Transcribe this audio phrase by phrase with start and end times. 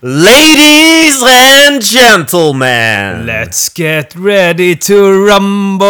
[0.00, 3.26] Ladies and gentlemen!
[3.26, 5.88] Let's get ready to rumble!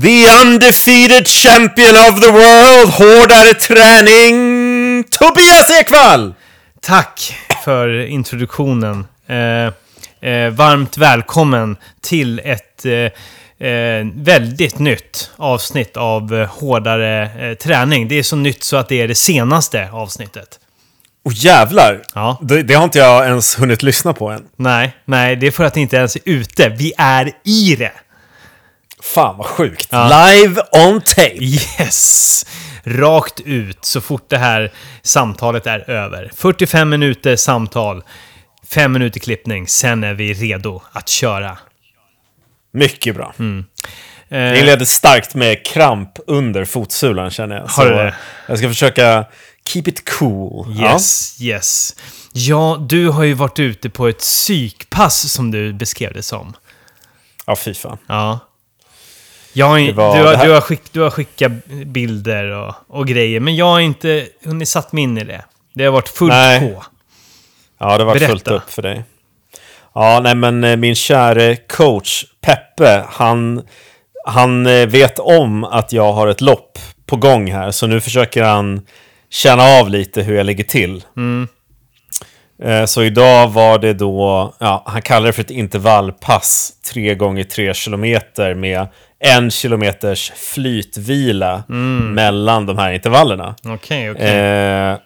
[0.00, 6.34] The undefeated champion of the world, hårdare träning, Tobias Ekvall!
[6.80, 7.34] Tack
[7.64, 9.06] för introduktionen.
[9.26, 9.72] Eh,
[10.30, 12.92] eh, varmt välkommen till ett eh,
[13.68, 18.08] eh, väldigt nytt avsnitt av eh, Hårdare eh, träning.
[18.08, 20.58] Det är så nytt så att det är det senaste avsnittet.
[21.24, 22.02] Och jävlar!
[22.14, 22.38] Ja.
[22.42, 24.44] Det, det har inte jag ens hunnit lyssna på än.
[24.56, 26.68] Nej, nej, det är för att det inte ens är ute.
[26.68, 27.92] Vi är i det!
[29.02, 29.88] Fan vad sjukt.
[29.90, 30.26] Ja.
[30.32, 31.36] Live on tape!
[31.44, 32.46] Yes!
[32.84, 36.30] Rakt ut så fort det här samtalet är över.
[36.36, 38.02] 45 minuter samtal,
[38.68, 41.58] 5 minuter klippning, sen är vi redo att köra.
[42.72, 43.34] Mycket bra.
[44.28, 47.66] Eh, Jag inledde starkt med kramp under fotsulan känner jag.
[47.66, 48.14] Har du det?
[48.46, 49.24] Jag ska försöka
[49.68, 50.76] keep it cool.
[50.80, 51.96] Yes, yes.
[52.32, 56.54] Ja, du har ju varit ute på ett psykpass som du beskrev det som.
[56.54, 56.60] Ja,
[57.46, 57.98] ja fy fan.
[58.06, 58.38] Ja.
[59.52, 61.52] Jag har, var du, har, du, har skick, du har skickat
[61.86, 65.44] bilder och, och grejer, men jag har inte hunnit satt mig in i det.
[65.74, 66.60] Det har varit fullt Nej.
[66.60, 66.84] på.
[67.78, 68.28] Ja, det var Berätta.
[68.28, 69.04] fullt upp för dig.
[69.94, 73.62] Ja, nej men eh, min käre coach Peppe, han,
[74.24, 77.70] han eh, vet om att jag har ett lopp på gång här.
[77.70, 78.86] Så nu försöker han
[79.30, 81.04] känna av lite hur jag ligger till.
[82.62, 87.44] Eh, Så idag var det då, ja, han kallar det för ett intervallpass, 3 gånger
[87.44, 88.86] 3 kilometer med
[89.20, 91.62] en kilometers flytvila
[92.14, 93.54] mellan de här intervallerna.
[93.66, 94.36] Okej, okej.
[94.36, 94.96] Eh,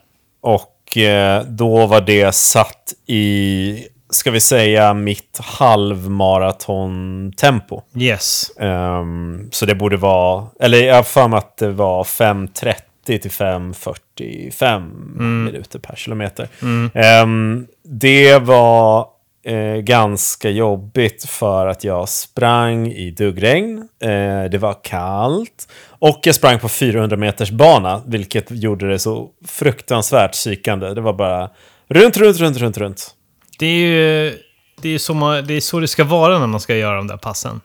[0.43, 7.83] och eh, då var det satt i, ska vi säga, mitt halvmaratontempo.
[7.97, 8.50] Yes.
[8.61, 13.31] Ehm, så det borde vara, eller jag har för mig att det var 5.30 till
[13.31, 16.48] 5.45 minuter per kilometer.
[16.95, 19.06] Ehm, det var
[19.44, 26.34] eh, ganska jobbigt för att jag sprang i duggregn, eh, det var kallt och jag
[26.34, 30.94] sprang på 400 meters bana, vilket gjorde det så fruktansvärt psykande.
[30.94, 31.50] Det var bara
[31.88, 33.15] runt, runt, runt, runt, runt.
[33.59, 34.38] Det är ju
[34.82, 37.06] det är så, man, det, är så det ska vara när man ska göra de
[37.06, 37.60] där passen.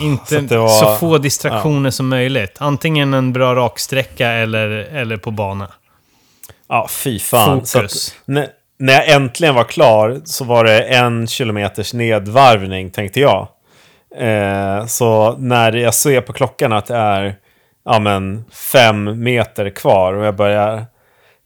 [0.00, 2.56] Inte så så, var- få distraktioner som möjligt.
[2.58, 5.68] Antingen en bra raksträcka eller, eller på bana.
[6.68, 7.66] Ja, fy fan.
[7.66, 8.08] Så Fokus.
[8.08, 13.48] att, när, när jag äntligen var klar så var det en kilometers nedvarvning, tänkte jag.
[14.18, 17.36] Eh, så när jag ser på klockan att det är
[17.84, 20.84] ja, men, fem meter kvar och jag börjar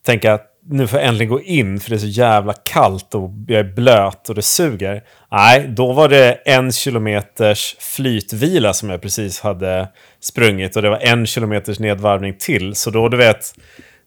[0.06, 3.30] tänka att nu får jag äntligen gå in för det är så jävla kallt och
[3.46, 5.02] jag är blöt och det suger.
[5.30, 9.88] Nej, då var det en kilometers flytvila som jag precis hade
[10.20, 12.74] sprungit och det var en kilometers nedvarvning till.
[12.74, 13.54] Så då, du vet,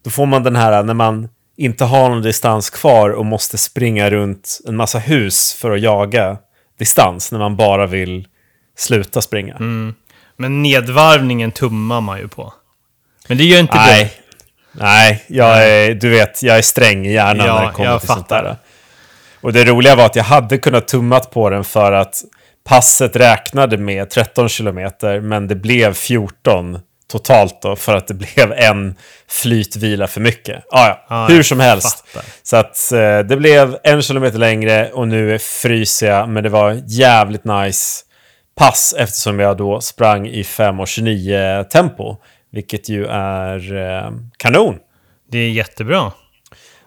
[0.03, 4.09] då får man den här när man inte har någon distans kvar och måste springa
[4.09, 6.37] runt en massa hus för att jaga
[6.79, 8.27] distans när man bara vill
[8.77, 9.57] sluta springa.
[10.37, 12.53] Men nedvarvningen tummar man ju på.
[13.27, 14.22] Men det gör inte Nej.
[14.73, 17.99] Nej, jag är, du vet, jag är sträng i hjärnan Ja, när det kommer jag
[17.99, 18.43] till sånt fattar.
[18.43, 18.55] där.
[19.41, 22.23] Och det roliga var att jag hade kunnat tummat på den för att
[22.65, 26.79] passet räknade med 13 kilometer, men det blev 14
[27.11, 28.95] totalt då, för att det blev en
[29.29, 30.63] flytvila för mycket.
[30.71, 32.07] Ah, ja, Ja, hur som helst.
[32.07, 32.29] fattar.
[32.43, 36.81] Så att eh, det blev en kilometer längre och nu fryser jag, men det var
[36.87, 38.01] jävligt nice
[38.57, 42.15] pass eftersom jag då sprang i 5.29 tempo,
[42.53, 44.75] vilket ju är eh, kanon.
[45.31, 46.11] Det är jättebra.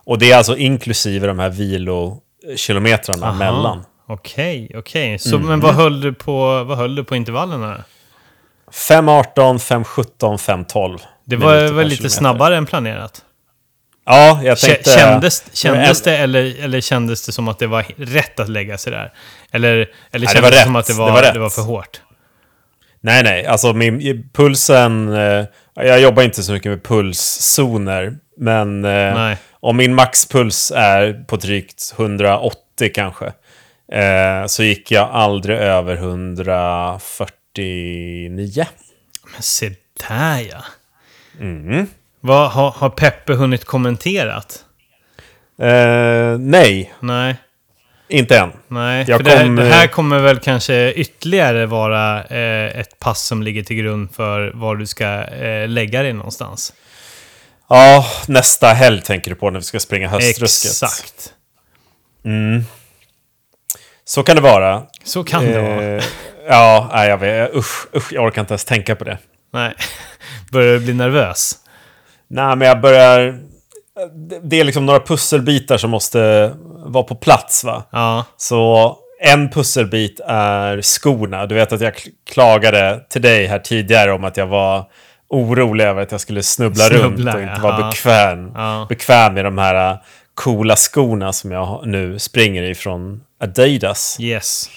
[0.04, 3.38] Och det är alltså inklusive de här vilokilometrarna Aha.
[3.38, 3.84] mellan.
[4.08, 5.18] Okej, okej.
[5.18, 5.48] Så Mm.
[5.48, 7.84] men vad höll du på, vad höll du på intervallerna?
[8.72, 10.98] 5.18, 5.17, 5.12.
[11.24, 13.22] Det var väl lite snabbare än planerat?
[14.06, 14.90] Ja, jag tänkte...
[14.90, 18.92] Kändes, kändes det eller, eller kändes det som att det var rätt att lägga sig
[18.92, 19.12] där?
[19.50, 19.70] Eller,
[20.10, 20.64] eller det kändes var det rätt.
[20.64, 22.00] som att det Det var, var det var, för hårt?
[23.06, 23.46] Nej, nej.
[23.46, 25.12] Alltså min pulsen...
[25.12, 25.44] Eh,
[25.74, 28.16] jag jobbar inte så mycket med pulszoner.
[28.36, 33.26] Men eh, om min maxpuls är på drygt 180 kanske.
[33.92, 38.66] Eh, så gick jag aldrig över 149.
[39.32, 39.70] Men se
[40.08, 40.64] där ja.
[41.40, 41.86] Mm.
[42.20, 44.64] Vad, har, har Peppe hunnit kommenterat?
[45.58, 47.36] Eh, nej, Nej,
[48.08, 48.52] inte än.
[48.68, 49.04] nej.
[49.08, 53.42] Jag för det, kom, det här kommer väl kanske ytterligare vara eh, ett pass som
[53.42, 56.72] ligger till grund för var du ska eh, lägga dig någonstans.
[57.68, 60.70] Ja, nästa helg tänker du på när vi ska springa höstrusket.
[60.70, 61.32] Exakt.
[64.04, 64.82] Så kan det vara.
[65.04, 65.84] Så kan det vara.
[65.84, 66.04] Eh,
[66.48, 67.54] ja, nej, jag vet.
[67.54, 69.18] Usch, usch, jag orkar inte ens tänka på det.
[69.52, 69.74] Nej.
[70.52, 71.58] Börjar du bli nervös?
[72.28, 73.40] Nej, men jag börjar...
[74.42, 76.52] det är liksom några pusselbitar som måste
[76.86, 77.82] vara på plats va?
[77.92, 78.24] Ja.
[78.36, 81.46] Så en pusselbit är skorna.
[81.46, 84.84] Du vet att jag kl- klagade till dig här tidigare om att jag var
[85.28, 87.62] orolig över att jag skulle snubbla, Snubbla, runt och inte ja.
[87.62, 88.86] vara bekväm, Ja.
[88.88, 89.98] bekväm i de här äh,
[90.34, 94.16] coola skorna som jag nu springer ifrån Adidas.
[94.20, 94.70] Yes.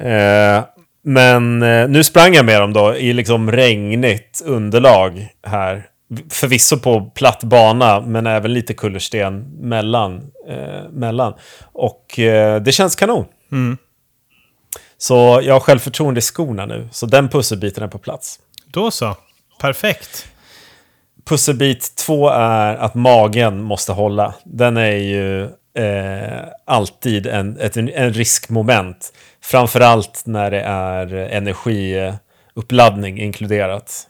[0.00, 0.62] Eh,
[1.04, 5.86] men eh, nu sprang jag med dem då i liksom regnigt underlag här.
[6.30, 10.30] Förvisso på platt bana, men även lite kullersten mellan.
[10.48, 11.34] Eh, mellan.
[11.62, 13.24] Och eh, det känns kanon.
[13.52, 13.76] Mm.
[14.98, 16.88] Så jag har självförtroende i skorna nu.
[16.92, 18.38] Så den pusselbiten är på plats.
[18.66, 19.16] Då så.
[19.60, 20.26] Perfekt.
[21.24, 24.34] Pusselbit två är att magen måste hålla.
[24.44, 25.42] Den är ju
[25.84, 29.12] eh, alltid en, ett, en riskmoment.
[29.42, 34.08] Framförallt när det är energiuppladdning inkluderat.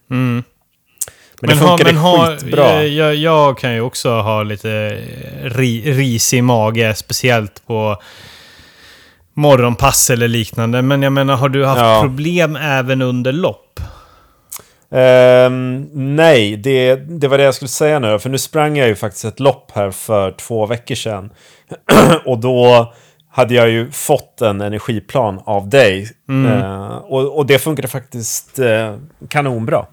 [1.46, 2.82] Men, det har- funkade har- skitbra.
[2.84, 4.98] Jag, jag, jag kan ju också ha lite
[5.42, 7.96] ri, risig mage, speciellt på
[9.34, 10.82] morgonpass eller liknande.
[10.82, 12.00] Men jag menar, har du haft Ja.
[12.02, 13.80] problem även under lopp?
[14.94, 18.18] Ehm, nej, det, det var det jag skulle säga nu.
[18.18, 21.30] För nu sprang jag ju faktiskt ett lopp här för två veckor sedan.
[22.24, 22.92] och då
[23.30, 26.08] hade jag ju fått en energiplan av dig.
[26.48, 28.96] Eh, och, och det funkade faktiskt eh,
[29.28, 29.86] kanonbra.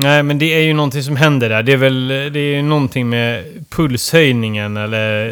[0.00, 1.62] Nej, men det är ju någonting som händer där.
[1.62, 5.26] Det är väl det är ju någonting med pulshöjningen eller,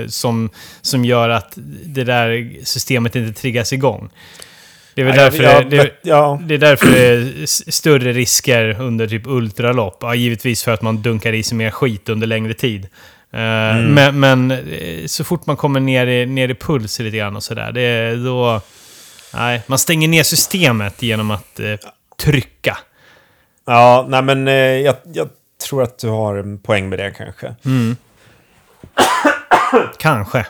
[0.00, 1.52] eh, som, som gör att
[1.84, 4.10] det där systemet inte triggas igång.
[4.94, 6.40] Det är väl Ja, därför, jag- det, det, ja.
[6.42, 9.98] det är därför det är större risker under typ ultralopp.
[10.00, 12.84] Ja, givetvis för att man dunkar i sig mer skit under längre tid.
[13.32, 13.94] Eh, Mm.
[13.94, 17.42] Men, men eh, så fort man kommer ner i, ner i puls lite grann och
[17.42, 18.60] sådär, då...
[19.34, 21.74] Nej, man stänger ner systemet genom att eh,
[22.22, 22.78] trycka.
[23.70, 25.28] Ja, nej men eh, jag, jag
[25.68, 27.54] tror att du har en poäng med det kanske.
[29.98, 30.46] Kanske.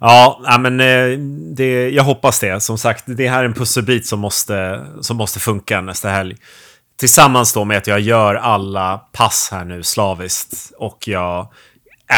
[0.00, 1.18] Ja, nej, men eh,
[1.56, 2.60] det, jag hoppas det.
[2.60, 6.36] Som sagt, det här är en pusselbit som måste, som måste funka nästa helg.
[6.96, 10.72] Tillsammans då med att jag gör alla pass här nu slaviskt.
[10.78, 11.52] Och jag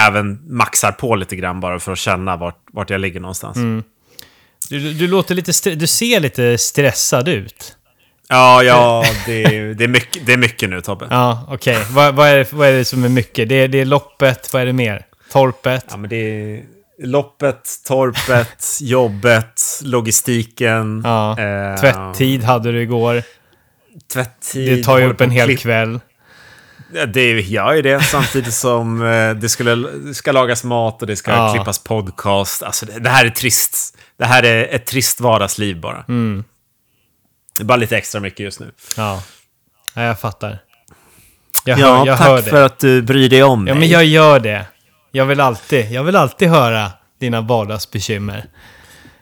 [0.08, 3.56] även maxar på lite grann bara för att känna vart, vart jag ligger någonstans.
[4.70, 5.74] Du, du låter lite...
[5.74, 7.74] Du ser lite stressad ut.
[8.28, 11.06] Ja, ja det, är- det, är mycket, det är mycket nu Tobbe.
[11.10, 11.78] Ja, okej.
[11.90, 13.48] Vad, vad, är det, vad är det som är mycket?
[13.48, 15.06] Det är, det är loppet, vad är det mer?
[15.32, 15.84] Torpet?
[15.90, 16.62] Ja, men det är
[17.02, 21.02] loppet, torpet, jobbet, logistiken.
[21.04, 21.30] Ja.
[21.40, 23.22] eh, Tvätttid hade du igår.
[24.12, 24.78] Tvätttid.
[24.78, 26.00] Det tar ju upp en hel kväll.
[26.94, 31.06] Ja, Det gör ju det samtidigt som eh, det, skulle, det ska lagas mat och
[31.08, 31.52] det ska Ja.
[31.54, 32.62] klippas podcast.
[32.62, 33.98] Alltså det, det här är trist.
[34.18, 36.04] Det här är ett trist vardagsliv bara.
[36.08, 36.44] Mm.
[37.58, 38.72] Det är bara lite extra mycket just nu.
[38.96, 39.22] Ja.
[39.94, 40.58] ja jag fattar.
[41.64, 42.64] Jag hör, jag hör det.
[42.64, 44.66] att du bryr dig om Ja, men jag gör det.
[45.10, 48.44] Jag vill alltid, jag vill alltid höra dina vardagsbekymmer.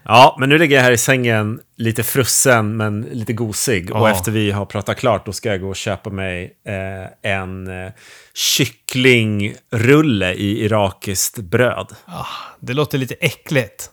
[0.04, 3.90] Ja, men nu ligger jag här i sängen lite frusen men lite gosig.
[3.90, 4.10] Och Ja.
[4.10, 7.92] efter vi har pratat klart då ska jag gå och köpa mig eh, en eh,
[8.34, 11.92] kycklingrulle i irakiskt bröd.
[12.04, 12.26] Ah,
[12.60, 13.90] det låter lite äckligt.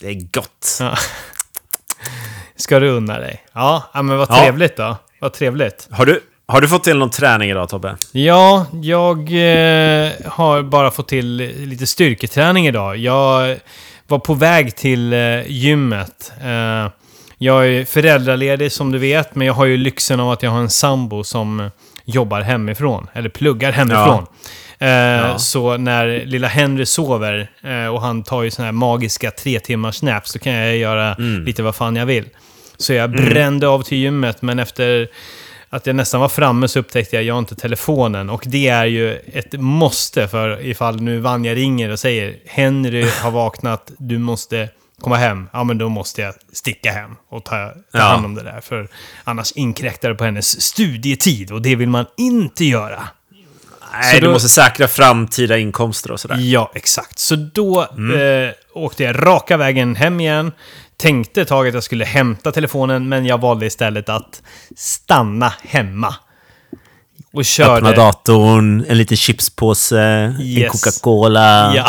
[0.00, 0.76] Det är gott.
[0.80, 0.96] Ja.
[2.56, 3.44] Ska du unna dig?
[3.52, 4.36] Ja, ja, men vad Ja.
[4.42, 4.96] trevligt då.
[5.20, 5.88] Vad trevligt.
[5.90, 7.96] Har du, har du fått till någon träning idag Tobbe?
[8.12, 12.96] Ja, jag eh, har bara fått till lite styrketräning idag.
[12.96, 13.56] Jag
[14.06, 16.32] var på väg till eh, gymmet.
[16.42, 16.90] Eh,
[17.38, 20.58] jag är föräldraledig som du vet, men jag har ju lyxen av att jag har
[20.58, 21.70] en sambo som
[22.04, 24.26] jobbar hemifrån, eller pluggar hemifrån.
[24.88, 29.60] Eh, Så när lilla Henry sover eh, och han tar ju såna här magiska tre
[29.60, 32.24] timmars naps, då kan jag göra lite vad fan jag vill.
[32.76, 35.08] Så jag brände av till gymmet, men efter
[35.70, 38.30] att jag nästan var framme så upptäckte jag att jag har inte telefonen.
[38.30, 43.30] Och det är ju ett måste för ifall nu Vanja ringer och säger Henry har
[43.42, 44.68] vaknat, du måste
[45.00, 45.48] komma hem.
[45.52, 48.00] Ja, men då måste jag sticka hem och ta, ta Ja.
[48.00, 48.60] hand om det där.
[48.60, 48.88] För
[49.24, 53.08] annars inkräktar det på hennes studietid och det vill man inte göra.
[54.00, 56.36] Nej, Så du då- måste säkra framtida inkomster och sådär.
[56.40, 57.18] Ja, exakt.
[57.18, 60.52] Så då eh, åkte jag raka vägen hem igen.
[60.96, 64.42] Tänkte ett tag att jag skulle hämta telefonen, men jag valde istället att
[64.76, 66.14] stanna hemma.
[67.32, 67.72] Och körde...
[67.88, 70.72] Öppna datorn, en liten chipspåse, en Yes.
[70.72, 71.86] Coca-Cola, Ja.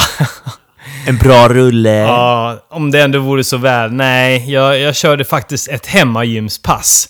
[1.07, 1.89] en bra rulle.
[1.97, 3.91] ja, om det ändå vore så väl.
[3.93, 7.09] Nej, jag, jag körde faktiskt ett hemmagymspass.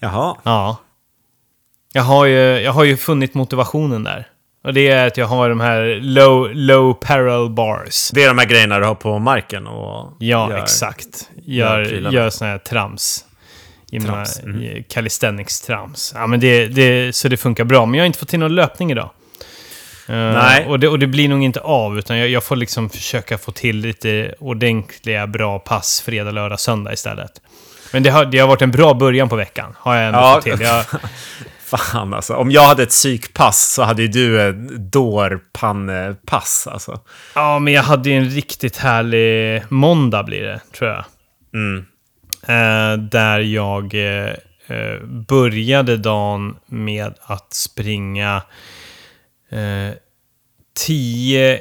[0.00, 0.36] Jaha.
[0.42, 0.76] Ja.
[1.96, 4.26] Jag har, ju, jag har ju funnit motivationen där.
[4.64, 8.10] Och det är att jag har de här low, low parallel bars.
[8.14, 10.58] Det är de här grejerna du har på marken och Ja, gör.
[10.58, 11.30] exakt.
[11.44, 13.24] gör Gör, gör här trams.
[14.06, 14.82] Trams, mm.
[14.82, 16.12] calisthenics-trams.
[16.14, 17.86] Ja, men det, det, så det funkar bra.
[17.86, 19.10] Men jag har inte fått till någon löpning idag.
[20.08, 20.66] Eh, Nej.
[20.66, 23.52] Och det, och det blir nog inte av, utan jag, jag får liksom försöka få
[23.52, 27.32] till lite ordentliga, bra pass fredag, lördag, söndag istället.
[27.92, 30.34] Men det har, det har varit en bra början på veckan, har jag ändå Ja.
[30.34, 30.60] fått till.
[30.60, 30.84] Jag,
[31.66, 32.34] Fan alltså.
[32.34, 37.00] Om jag hade ett psykpass så hade ju du ett dårpannepass alltså.
[37.34, 41.04] ja, men jag hade ju en riktigt härlig måndag blir det, tror jag.
[41.54, 41.86] Mm.
[42.42, 44.32] Eh, där jag eh,
[44.66, 48.42] eh, började dagen med att springa
[49.50, 49.96] eh,
[50.86, 51.54] tio,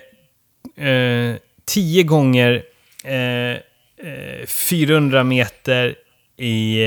[0.77, 1.35] eh,
[1.65, 2.63] tio gånger
[3.03, 3.57] eh,
[4.07, 5.95] eh, 400 meter
[6.37, 6.79] i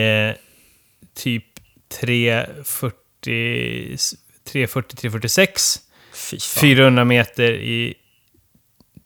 [1.16, 1.44] typ
[2.02, 2.92] 3.40,
[3.28, 5.78] 3.40-3.46.
[6.12, 6.60] Fy fan.
[6.60, 7.94] 400 meter i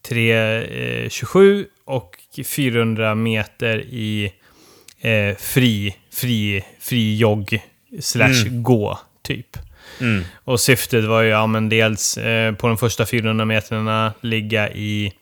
[0.07, 4.33] 3.27 och 400 meter i
[5.01, 7.61] eh, fri, fri, fri jogg
[8.01, 9.57] slash gå, typ.
[10.01, 10.23] Mm.
[10.43, 15.13] Och syftet var ju, ja men dels eh, på de första 400 metrarna ligga i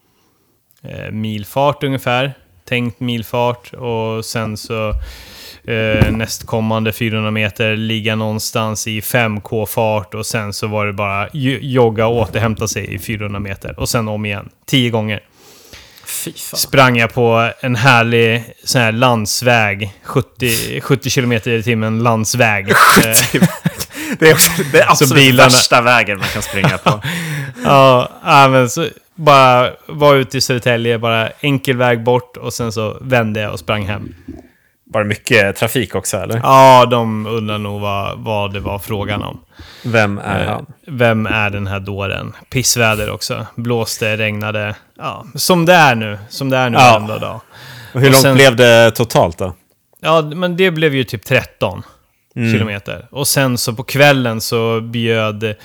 [0.81, 2.33] eh, milfart ungefär.
[2.65, 4.93] Tänkt milfart och sen så
[5.67, 11.59] eh, nästkommande 400 meter ligga någonstans i 5K-fart och sen så var det bara jo-
[11.61, 13.79] jogga och återhämta sig i 400 meter.
[13.79, 15.19] Och sen om igen, 10 gånger.
[16.35, 22.69] Sprang jag på en härlig sån här landsväg, 70, 70 km i timmen landsväg.
[23.05, 23.41] Eh,
[24.19, 27.01] Det är också det är absolut bilarna- värsta vägen man kan springa på.
[27.63, 32.71] Ja, ja, men så bara var ute i Södertälje, bara enkel väg bort och sen
[32.71, 34.15] så vände jag och sprang hem.
[34.91, 36.37] Bara mycket trafik också eller?
[36.43, 39.39] Ja, de undrar nog vad, vad det var frågan om.
[39.83, 40.65] Vem är Eh, han?
[40.87, 42.33] Vem är den här dåren?
[42.49, 43.45] Pissväder också.
[43.55, 44.75] Blåste, regnade.
[44.97, 46.19] Ja, som det är nu.
[46.29, 46.91] Som det är nu Ja.
[46.91, 47.41] varenda dag.
[47.93, 49.53] Och hur och långt sen- blev det totalt då?
[50.01, 51.83] Ja, men det blev ju typ 13
[52.35, 52.51] Mm.
[52.53, 53.05] kilometer.
[53.11, 55.55] Och sen så på kvällen så bjöd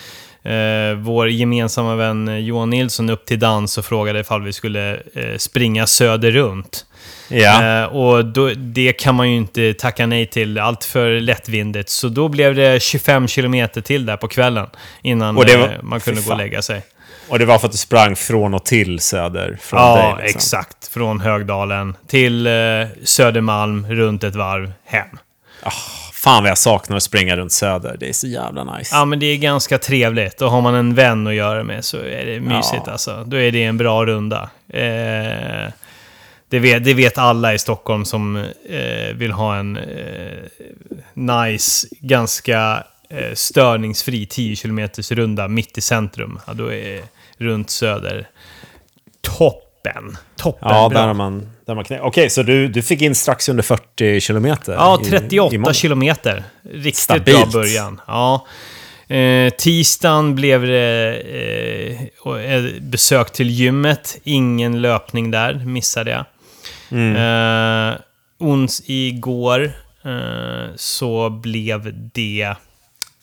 [0.47, 5.37] eh, vår gemensamma vän Johan Nilsson upp till dans och frågade ifall vi skulle eh,
[5.38, 6.87] springa söder runt.
[7.29, 7.83] Ja.
[7.83, 11.88] Eh, och då, det kan man ju inte tacka nej till allt för lättvindigt.
[11.88, 14.67] Så då blev det 25 kilometer till där på kvällen
[15.03, 16.83] innan var- eh, man kunde gå och lägga sig.
[17.29, 20.25] Och det var för att du sprang från och till söder från Ja, dig?
[20.26, 20.38] liksom.
[20.38, 20.88] exakt.
[20.88, 22.53] Från Högdalen till eh,
[23.05, 25.07] Södermalm, runt ett varv, hem.
[26.26, 27.97] Fan vad jag saknar att springa runt söder.
[28.00, 28.97] Det är så jävla nice.
[28.97, 30.42] Ja, men det är ganska trevligt.
[30.42, 32.92] Och har man en vän att göra med så är det mysigt Ja.
[32.92, 33.25] alltså.
[33.26, 34.50] Då är det en bra runda.
[34.68, 35.73] Eh,
[36.49, 38.37] det, vet, det vet alla i Stockholm som
[38.68, 40.38] eh, vill ha en eh,
[41.14, 46.40] nice, ganska eh, störningsfri 10 km runda mitt i centrum.
[46.47, 47.02] Ja, då är
[47.38, 48.28] runt söder
[49.95, 50.16] toppen.
[50.37, 52.00] Toppen ja, där har man, där man knä.
[52.00, 54.73] Okej, så du, du fick in strax under 40 kilometer?
[54.73, 55.75] Ja, i- 38 i mål.
[55.75, 56.45] kilometer.
[56.71, 57.52] Riktigt Stabilt.
[57.52, 58.00] bra början.
[58.07, 58.47] Ja.
[59.09, 61.14] Eh, tisdagen blev det
[62.26, 64.19] eh, ett besök till gymmet.
[64.25, 66.25] Ingen löpning där, missade jag.
[66.90, 67.16] Mm.
[67.93, 67.95] Eh,
[68.38, 69.73] ons igår
[70.05, 72.55] eh, så blev det...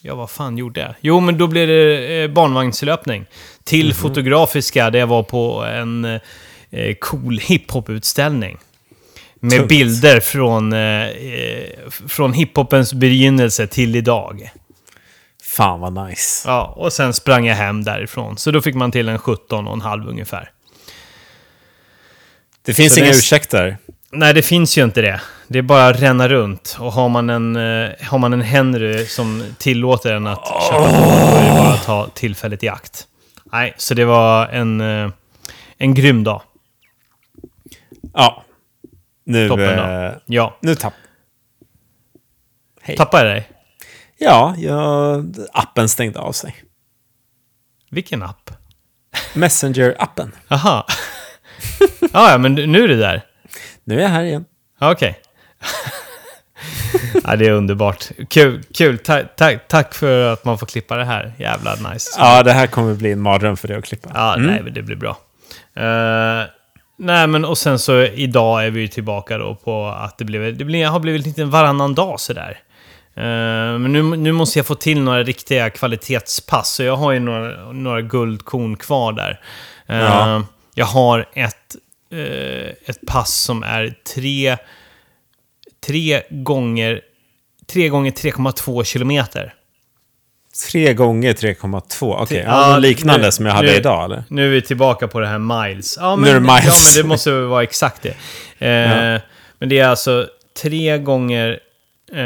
[0.06, 0.94] Ja, vad fan gjorde jag?
[1.00, 3.26] Jo, men då blev det eh, barnvagnslöpning.
[3.64, 3.94] Till Mhm.
[3.94, 6.20] Fotografiska, där jag var på en
[6.74, 8.58] eh, cool hiphop-utställning.
[9.40, 9.68] Med Tungt.
[9.68, 14.50] bilder från, eh, eh, från hiphopens begynnelse till idag.
[15.42, 16.48] Fan vad nice.
[16.48, 18.36] Ja, och sen sprang jag hem därifrån.
[18.36, 20.50] Så då fick man till en 17 och en halv ungefär.
[22.64, 23.76] Det finns Så inga det ursäkter.
[24.12, 25.20] Nej, det finns ju inte det.
[25.48, 26.76] Det är bara att ränna runt.
[26.80, 31.36] Och har man en, eh, har man en Henry som tillåter en att köra, då
[31.36, 33.06] är det bara att ta tillfället i akt.
[33.52, 35.10] Nej, så det var en, eh,
[35.78, 36.42] en grym dag.
[38.14, 38.44] Ja.
[39.24, 39.48] Nu...
[39.48, 39.82] Toppen då.
[39.82, 40.56] Eh, Ja.
[40.60, 40.94] nu tapp...
[42.82, 42.96] Hej.
[42.96, 43.48] Tappade jag dig?
[44.18, 46.54] Ja, jag, appen stängde av sig.
[47.90, 48.50] Vilken app?
[49.34, 50.30] Messenger-appen.
[50.48, 50.86] Aha.
[52.12, 53.26] ja, ja, men nu är det där.
[53.84, 54.44] Nu är jag här igen.
[54.80, 55.20] Okej.
[57.24, 58.10] ja, det är underbart.
[58.30, 58.98] Kul, kul.
[58.98, 61.32] Ta, ta, tack för att man får klippa det här.
[61.38, 62.10] Jävla nice.
[62.18, 64.10] Ja, det här kommer bli en mardröm för dig att klippa.
[64.14, 65.18] Ja, nej, men det blir bra.
[65.74, 66.44] Eh,
[66.96, 70.56] nej, men och sen så idag är vi ju tillbaka då på att det, blev,
[70.56, 72.58] det blir, har blivit lite varannan dag sådär.
[73.16, 77.20] Uh, men nu, nu måste jag få till några riktiga kvalitetspass, så jag har ju
[77.20, 79.40] några, några guldkorn kvar där.
[79.86, 80.42] Eh, Ja.
[80.76, 81.76] Jag har ett,
[82.12, 84.56] eh, ett pass som är tre,
[85.86, 87.00] tre gånger
[87.66, 89.54] tre gånger 3,2 kilometer.
[90.70, 92.14] Tre gånger 3,2.
[92.14, 94.24] Okej, Tre- ja, ja, liknande nu- som jag hade nu- idag eller?
[94.28, 95.96] Nu är vi tillbaka på det här miles.
[96.00, 96.64] Ja, men, Nu är det miles.
[96.66, 98.14] Ja, men det måste vara exakt det.
[98.66, 99.20] Eh,
[99.58, 100.26] Men det är alltså
[100.62, 101.58] tre gånger
[102.14, 102.20] Eh,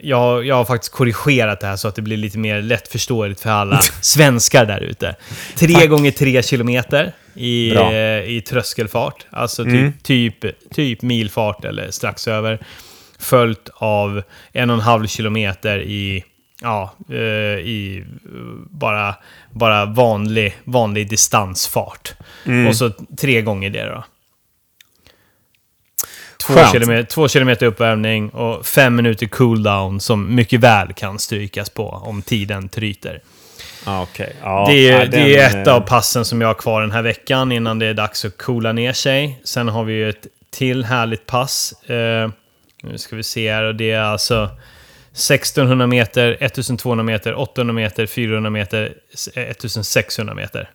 [0.00, 3.50] jag, jag har faktiskt korrigerat det här så att det blir lite mer lättförståeligt för
[3.50, 5.14] alla svenskar där ute.
[5.56, 5.88] Tre Tack.
[5.88, 9.26] gånger tre kilometer i, eh, i tröskelfart.
[9.30, 9.92] Alltså typ, Mm.
[10.02, 10.34] typ,
[10.74, 12.58] typ milfart eller strax över.
[13.18, 16.24] Följt av en och en halv kilometer i,
[16.62, 17.16] ja, eh,
[17.58, 18.40] i eh,
[18.70, 19.14] bara,
[19.50, 22.14] bara vanlig, vanlig distansfart.
[22.44, 22.66] Mm.
[22.66, 24.04] Och så tre gånger det då.
[26.46, 31.88] Två kilometer, två kilometer uppvärmning och fem minuter cooldown som mycket väl kan strykas på
[31.88, 33.22] om tiden tryter.
[33.86, 34.36] Okej.
[34.42, 36.90] Ja, det är, ja, det är ett eh, av passen som jag har kvar den
[36.90, 39.40] här veckan innan det är dags att coola ner sig.
[39.44, 41.72] Sen har vi ju ett till härligt pass.
[41.90, 42.30] Eh,
[42.82, 44.50] nu ska vi se här och det är alltså
[45.12, 48.94] 1600 meter, 1200 meter, 800 meter, 400 meter,
[49.34, 50.70] 1600 eh, meter.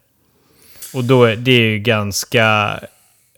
[0.93, 2.79] Och då är det ju ganska...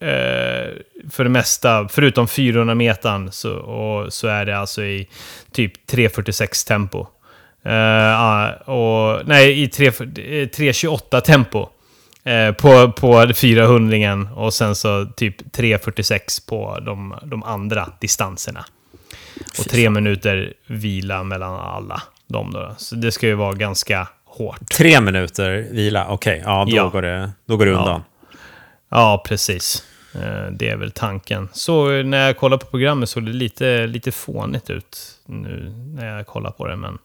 [0.01, 0.69] Eh,
[1.11, 5.07] för det mesta, förutom 400 metern, så, och, så är det alltså i
[5.51, 7.07] typ 3.46 tempo.
[7.63, 11.69] Eh, ah, och, nej, i 3.28 eh, tempo.
[12.23, 18.65] Eh, på, på 400 och sen så typ 3.46 på de, de andra distanserna.
[19.59, 22.75] Och tre minuter vila mellan alla de då.
[22.77, 24.69] Så det ska ju vara ganska hårt.
[24.77, 26.41] Tre minuter vila, okej.
[26.45, 26.89] Ja, då, Ja.
[26.89, 28.01] Går det, då går det undan.
[28.89, 29.83] Ja, precis.
[30.15, 31.49] Eh, Det är väl tanken.
[31.53, 36.17] Så eh, när jag kollar på programmet såg det lite, lite fånigt ut nu när
[36.17, 36.97] jag kollar på det, men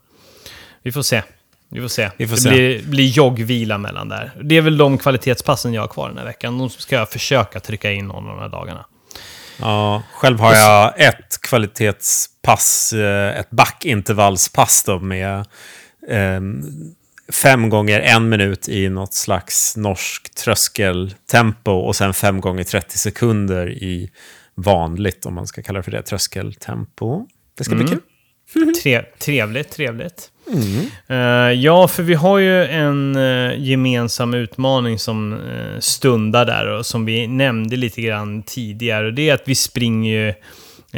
[0.82, 1.22] vi får se.
[1.68, 2.10] Vi får se.
[2.16, 2.50] Vi får det se.
[2.50, 4.30] Blir, blir joggvila mellan där.
[4.42, 6.58] Det är väl de kvalitetspassen jag har kvar den här veckan.
[6.58, 8.84] De ska jag försöka trycka in någon av de här dagarna.
[9.60, 15.46] Ja, själv har jag ett kvalitetspass, eh, ett backintervallspass då med
[16.08, 16.62] ehm,
[17.32, 23.70] fem gånger en minut i något slags norsk tröskeltempo och sen fem gånger 30 sekunder
[23.70, 24.10] i
[24.54, 27.26] vanligt, om man ska kalla det för det, tröskeltempo.
[27.58, 28.00] Det ska bli kul.
[28.82, 30.30] Tre, trevligt, trevligt.
[31.08, 31.16] Eh,
[31.52, 37.04] ja, för vi har ju en eh, gemensam utmaning som uh, stundar där och som
[37.04, 39.06] vi nämnde lite grann tidigare.
[39.06, 40.28] Och det är att vi springer ju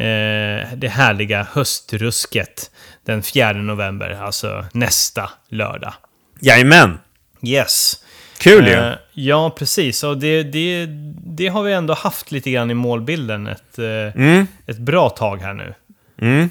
[0.03, 2.71] eh, det härliga höstrusket
[3.05, 5.92] den 4 november, alltså nästa lördag.
[6.40, 6.99] Jajamän!
[7.42, 8.03] Yes.
[8.38, 8.73] Kul ju!
[8.73, 10.05] Eh, ja, precis.
[10.05, 10.87] Och det, det,
[11.27, 15.37] det har vi ändå haft lite grann i målbilden ett, eh, Mm, ett bra tag
[15.37, 15.75] här nu.
[16.21, 16.51] mm.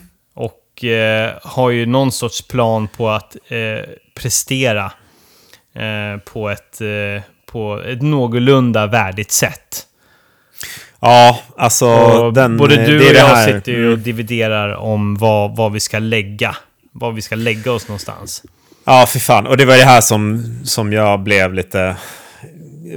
[0.76, 4.92] Och eh, har ju någon sorts plan på att eh, prestera
[5.76, 9.86] eh, på, ett, eh, på ett någorlunda värdigt sätt.
[11.00, 11.88] Ja, alltså...
[11.88, 15.72] Och den, både eh, du och jag här- sitter ju och dividerar om vad, vad
[15.72, 16.56] vi ska lägga.
[16.92, 18.44] Var vi ska lägga oss någonstans.
[18.86, 19.48] Ja, för fan.
[19.48, 21.96] Och det var det här som, som jag blev lite...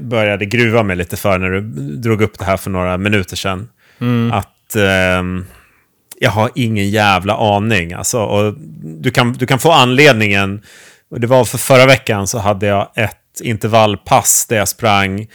[0.00, 1.60] Började gruva mig lite för när du
[1.96, 3.68] drog upp det här för några minuter sedan.
[4.32, 5.46] Att ehm,
[6.20, 7.92] jag har ingen jävla aning.
[7.92, 10.62] Alltså, och du, kan, du kan få anledningen.
[11.10, 15.26] Och det var för förra veckan så hade jag ett intervallpass där jag sprang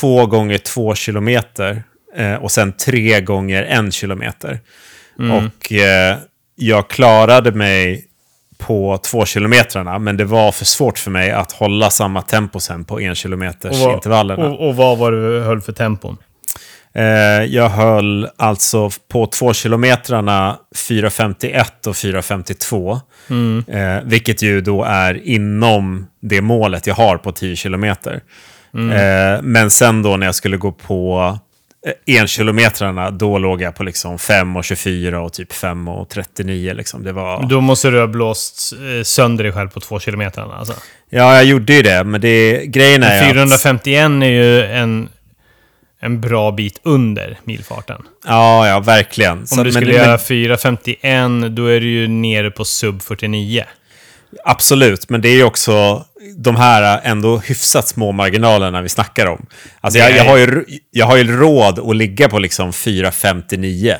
[0.00, 1.82] två gånger två kilometer.
[2.16, 4.60] Eh, och sen tre gånger en kilometer.
[5.32, 6.16] Och eh,
[6.56, 8.04] jag klarade mig
[8.58, 12.84] på två kilometrarna, men det var för svårt för mig att hålla samma tempo sen
[12.84, 14.46] på en kilometers vad- intervallerna.
[14.48, 16.16] och, och vad var det du höll för tempon?
[16.98, 20.58] Eh, jag höll alltså på två kilometrarna
[20.88, 23.00] 4.51 och 4.52.
[23.68, 28.20] Eh, vilket ju då är inom det målet jag har på 10 kilometer.
[28.74, 31.38] Eh, men sen då när jag skulle gå på
[31.86, 36.74] eh, enkilometrarna, då låg jag på liksom 5.24 och typ 5.39.
[36.74, 37.04] Liksom.
[37.04, 37.42] Det var...
[37.42, 40.58] Då måste du ha blåst sönder dig själv på två kilometer.
[40.58, 40.74] Alltså.
[41.10, 43.30] Ja, jag gjorde ju det, men det, grejen är att...
[43.30, 45.08] 451 är ju en,
[46.00, 48.02] en bra bit under milfarten.
[48.26, 49.38] Ja, ja, verkligen.
[49.38, 53.64] Om Så- du skulle men- göra 451, då är du ju nere på sub 49.
[54.44, 56.04] Absolut, men det är ju också
[56.36, 59.46] de här ändå hyfsat små marginalerna vi snackar om.
[59.80, 63.90] Alltså jag, jag, har, ju, jag har ju råd att ligga på liksom 4,59.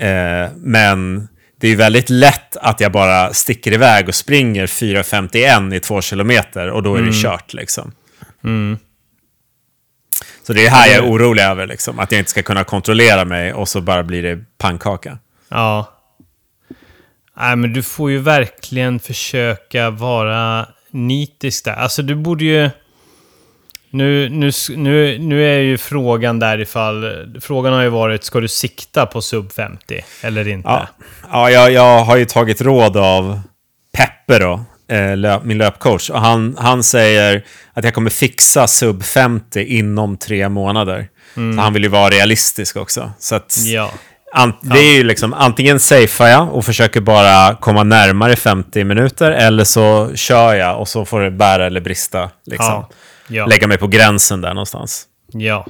[0.00, 1.28] Eh, men
[1.60, 6.00] det är ju väldigt lätt att jag bara sticker iväg och springer 4,51 i två
[6.00, 7.92] kilometer och då är det kört liksom.
[10.42, 13.24] Så det är här jag är orolig över, liksom, att jag inte ska kunna kontrollera
[13.24, 15.18] mig och så bara blir det pannkaka.
[15.48, 15.92] Ja.
[17.36, 21.72] Nej, men du får ju verkligen försöka vara nitisk där.
[21.72, 22.70] Alltså, du borde ju...
[23.90, 27.04] Nu, nu, nu, nu är ju frågan där ifall...
[27.40, 30.68] Frågan har ju varit, ska du sikta på sub 50 eller inte?
[30.68, 30.88] Ja,
[31.32, 33.40] ja jag, jag har ju tagit råd av
[33.92, 34.64] Peppe då,
[35.42, 36.10] min löpcoach.
[36.10, 41.08] Och han, han säger att jag kommer fixa sub 50 inom tre månader.
[41.34, 43.12] Så han vill ju vara realistisk också.
[43.18, 43.90] Så att, Ja.
[44.34, 49.30] An det är ju liksom antingen safear jag och försöker bara komma närmare 50 minuter
[49.30, 52.30] eller så kör jag och så får det bära eller brista.
[52.46, 52.66] Liksom.
[52.66, 52.90] Ja.
[53.28, 53.46] Ja.
[53.46, 55.04] Lägga mig på gränsen där någonstans.
[55.32, 55.66] Ja.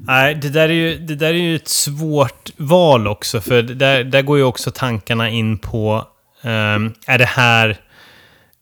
[0.00, 3.40] Nej, det där är ju, det där är ju ett svårt val också.
[3.40, 6.06] För där, där går ju också tankarna in på...
[6.42, 7.76] ehm, är det här...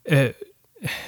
[0.09, 0.27] eh,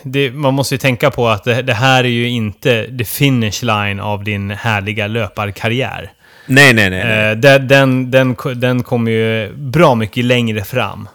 [0.02, 3.62] det, man måste ju tänka på att det, det här är ju inte the finish
[3.62, 6.12] line av din härliga löparkarriär.
[6.46, 7.04] Nej, nej, nej.
[7.04, 7.30] nej.
[7.30, 11.08] Eh, den, den, den, ko- den kommer ju bra mycket längre fram.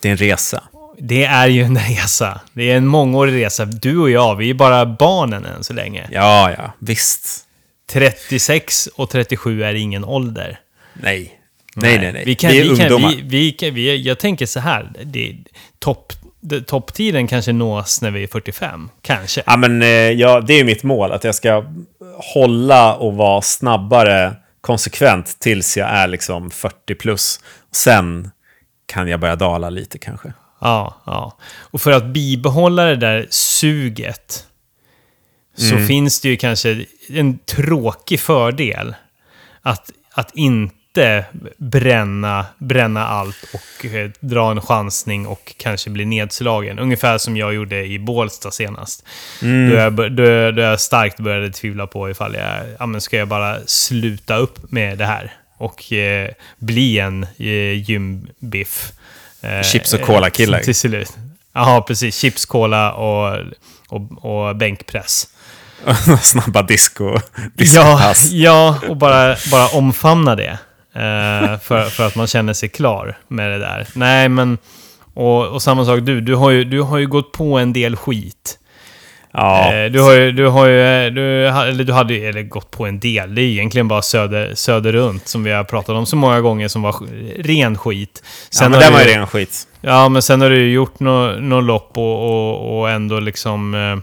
[0.00, 0.62] Det är en resa.
[0.98, 2.40] Det är ju en resa.
[2.52, 3.64] Det är en mångårig resa.
[3.64, 6.08] Du och jag, vi är bara barnen än så länge.
[6.12, 7.44] Ja, ja, visst.
[7.92, 10.58] 36 och 37 är ingen ålder.
[10.94, 11.36] Nej.
[11.76, 12.22] Nej, nej, nej.
[12.26, 13.08] Vi kan, vi är vi kan, ungdomar.
[13.16, 14.90] vi, vi kan, vi, jag tänker så här.
[15.04, 15.36] Det,
[15.78, 16.12] topp,
[16.66, 18.88] topptiden kanske nås när vi är 45.
[19.02, 19.42] Kanske.
[19.46, 21.12] Ja, men eh, ja, det är ju mitt mål.
[21.12, 21.64] Att jag ska
[22.34, 27.40] hålla och vara snabbare konsekvent tills jag är liksom 40 plus.
[27.72, 28.30] Sen
[28.86, 30.32] kan jag börja dala lite kanske.
[30.60, 31.36] Ja, ja.
[31.60, 34.46] Och för att bibehålla det där suget
[35.56, 35.86] så Mm.
[35.86, 38.94] finns det ju kanske en tråkig fördel
[39.62, 40.74] att, att inte
[41.56, 46.78] bränna, bränna allt och eh, dra en chansning och kanske bli nedslagen.
[46.78, 49.04] Ungefär som jag gjorde i Bålsta senast.
[49.42, 49.70] Mm.
[49.70, 53.28] Då, jag, då, då jag starkt började tvivla på ifall jag, ja men ska jag
[53.28, 58.92] bara sluta upp med det här och eh, bli en eh, gymbiff.
[59.42, 60.58] Eh, Chips och cola-kille.
[60.64, 61.12] Till slut.
[61.52, 62.16] Ja, precis.
[62.18, 63.38] Chips, cola och,
[63.88, 65.28] och, och bänkpress.
[66.22, 67.20] Snabba disco, Ja,
[67.54, 68.30] discopass.
[68.30, 70.58] ja, och bara, bara omfamna det.
[70.94, 73.86] Eh, för, för att man känner sig klar med det där.
[73.94, 74.58] Nej, men...
[75.14, 77.96] Och, och samma sak du, du har, ju, du har ju gått på en del
[77.96, 78.58] skit.
[79.32, 79.72] Ja.
[79.74, 82.86] Eh, Du har ju, du har ju, du, eller du hade ju, eller gått på
[82.86, 83.34] en del.
[83.34, 86.82] Det är egentligen bara söder, söderrunt som vi har pratat om så många gånger som
[86.82, 86.94] var
[87.42, 88.22] ren skit.
[88.60, 89.66] ja, men det du- var ju ren skit.
[89.80, 93.74] Ja, men sen har du ju gjort något nå lopp och, och, och ändå liksom...
[93.74, 93.96] Eh,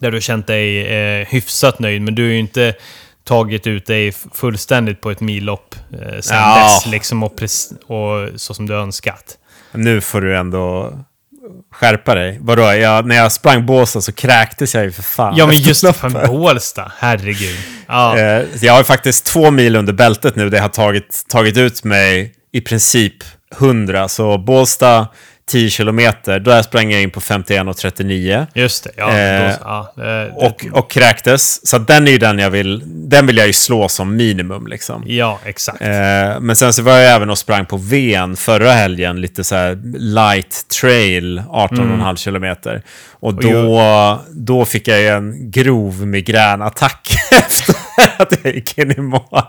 [0.00, 2.74] där du har känt dig eh, hyfsat nöjd, men du har ju inte
[3.26, 6.64] tagit ut dig fullständigt på ett millopp eh, sen Ja.
[6.64, 7.32] dess, liksom, och,
[7.86, 9.24] och så som du önskat.
[9.72, 10.92] Nu får du ändå
[11.72, 12.38] skärpa dig.
[12.40, 12.62] Vadå?
[12.62, 15.34] Jag, när jag sprang Båstad så kräktes jag ju för fan.
[15.36, 17.56] Ja, men just fan Bålsta, herregud.
[17.86, 20.50] Ja, Eh, Jag har faktiskt två mil under bältet nu.
[20.50, 23.14] Det har tagit, tagit ut mig i princip
[23.58, 24.08] 100.
[24.08, 25.06] Så Båstad
[25.50, 26.40] 10 kilometer.
[26.40, 28.46] Där sprang jag in på 51,39.
[28.54, 28.90] just det.
[28.96, 31.66] Ja, Eh, då, ja, det, Och, och kräktes.
[31.66, 32.82] Så den är ju den jag vill...
[33.08, 35.04] Den vill jag ju slå som minimum liksom.
[35.06, 35.82] ja, exakt.
[35.82, 35.88] Eh,
[36.40, 39.20] men sen så var jag även och sprang på Ven förra helgen.
[39.20, 42.82] Lite så här light trail, 18,5 kilometer.
[43.20, 43.56] Och Mm.
[43.56, 47.74] Och då, då fick jag ju en grov migränattack efter
[48.18, 49.42] att jag gick in i mål.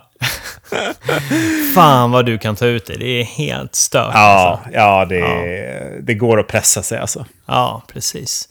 [1.76, 2.94] Fan vad du kan ta ut det.
[2.98, 4.12] Det är helt stört.
[4.14, 4.70] Ja, alltså.
[4.74, 7.26] ja, det, det går att pressa sig alltså.
[7.46, 8.50] Ja, precis.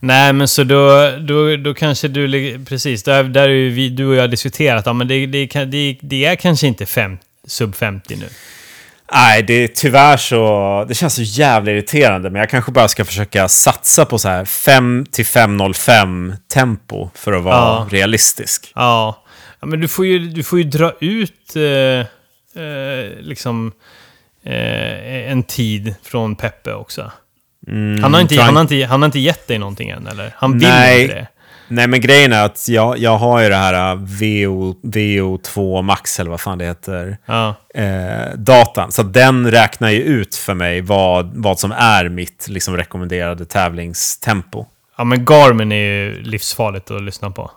[0.00, 2.64] Nej, men så då, då, då kanske du...
[2.64, 4.86] Precis, där, där är ju vi, du och jag diskuterat.
[4.86, 8.26] Ja, men det, det, det, det är kanske inte fem, sub 50 nu.
[9.12, 10.84] Nej, det är tyvärr så...
[10.88, 14.44] Det känns så jävla irriterande, men jag kanske bara ska försöka satsa på så här
[14.44, 17.86] 5 till 5.05 tempo för att vara Ja.
[17.90, 18.72] realistisk.
[18.74, 19.23] Ja.
[19.64, 21.62] Ja men du får ju, du får ju dra ut eh,
[22.64, 23.72] eh, liksom
[24.42, 27.12] eh, en tid från Peppe också.
[28.02, 30.34] han, har inte, han- har inte, han har inte gett dig någonting än, eller?
[30.36, 31.02] Han vill Nej.
[31.02, 31.26] inte det.
[31.68, 36.20] Nej, men grejen är att jag, jag har ju det här uh, VO, VO2 Max,
[36.20, 37.54] eller vad fan det heter, Ja.
[37.74, 38.92] eh, datan.
[38.92, 44.66] Så den räknar ju ut för mig vad, vad som är mitt liksom, rekommenderade tävlingstempo.
[44.98, 47.50] ja, men Garmin är ju livsfarligt att lyssna på.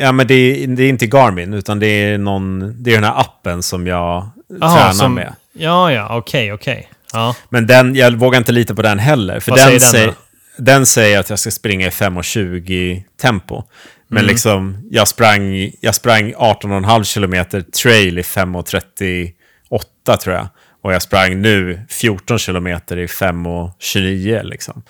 [0.00, 3.04] Ja, men det, är- det är inte Garmin, utan det är, någon, det är den
[3.04, 4.28] här appen som jag
[4.60, 5.34] Jaha, tränar som- med.
[5.52, 6.90] Ja, ja, okej, okej.
[7.12, 7.34] Ja.
[7.48, 9.40] Men den, jag vågar inte lita på den heller.
[9.40, 10.14] För Vad den, säger den säger,
[10.58, 13.62] den säger att jag ska springa i 5.20 tempo.
[14.08, 14.28] Men Mm.
[14.28, 20.48] liksom, jag sprang, jag sprang 18,5 kilometer trail i 5.38 tror jag.
[20.82, 24.82] Och jag sprang nu 14 kilometer i 5.29 liksom.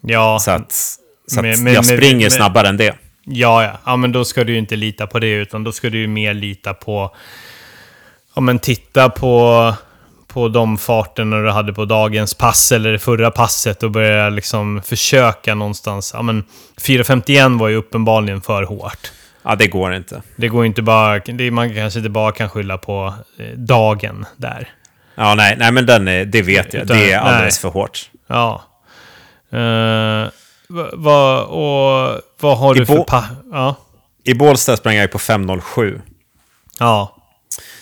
[0.00, 2.94] Ja, Så att, så att Men- men- jag springer men- snabbare än det.
[3.24, 3.78] Ja, ja.
[3.84, 6.06] ja, men då ska du ju inte lita på det, utan då ska du ju
[6.06, 7.16] mer lita på...
[8.34, 9.74] Ja, men titta på,
[10.26, 14.82] på de farterna du hade på dagens pass eller det förra passet och börja liksom
[14.82, 16.10] försöka någonstans.
[16.14, 16.44] Ja, men
[16.80, 19.12] 4.51 var ju uppenbarligen för hårt.
[19.42, 20.22] Ja, det går inte.
[20.36, 21.18] Det går inte bara...
[21.18, 24.68] Det, man kanske inte bara kan skylla på eh, dagen där.
[25.14, 26.82] Ja, nej, nej men den är, det vet jag.
[26.82, 27.72] Utan- det är alldeles nej.
[27.72, 28.10] för hårt.
[28.26, 28.62] Ja.
[29.54, 30.28] Uh,
[30.92, 33.02] vad, och vad har I du för...
[33.04, 33.76] Pa ja.
[34.24, 36.00] I Bålsta sprang jag på 5.07.
[36.78, 37.16] Ja.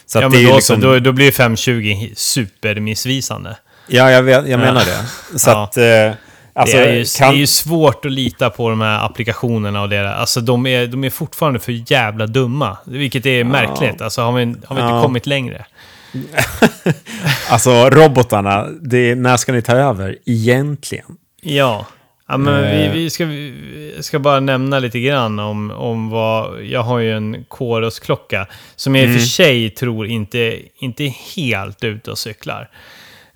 [0.07, 3.57] Så Ja, det men är ju då, liksom, då, då blir 520 supermissvisande.
[3.87, 5.05] Ja, jag, vet, jag menar det.
[5.39, 5.65] Så Ja.
[5.65, 5.77] att...
[5.77, 6.13] Eh,
[6.55, 9.83] alltså, det, är ju, kan, det är ju svårt att lita på de här applikationerna
[9.83, 10.05] och det där.
[10.05, 12.77] Alltså de är, de är fortfarande för jävla dumma.
[12.85, 14.01] Vilket är märkligt.
[14.01, 15.67] Alltså har vi, har vi inte kommit längre?
[17.51, 21.05] Alltså robotarna, det, när ska ni ta över egentligen?
[21.43, 21.87] Ja.
[22.29, 22.93] Ja, men vi, Eh.
[22.93, 23.55] vi, ska, vi
[24.01, 26.65] ska bara nämna lite grann om, om vad...
[26.65, 29.21] Jag har ju en Chorus-klocka som jag i och Mm.
[29.21, 32.69] för sig tror inte, inte är helt ute och cyklar.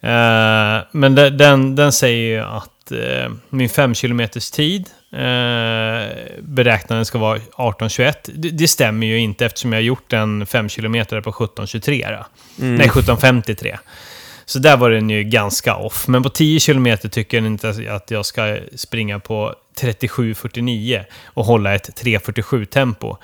[0.01, 5.19] Eh, men de, den, den säger ju att eh, min 5 km tid eh,
[6.43, 8.15] beräknad ska vara 18.21.
[8.35, 12.17] Det, det stämmer ju inte eftersom jag har gjort en 5 km på 17.23.
[12.19, 12.27] då.
[12.57, 13.79] Nej, 17.53.
[14.53, 16.09] Så där var den ju ganska off.
[16.09, 21.75] Men på 10 km tycker jag inte att jag ska springa på 37.49 och hålla
[21.75, 23.17] ett 3.47-tempo.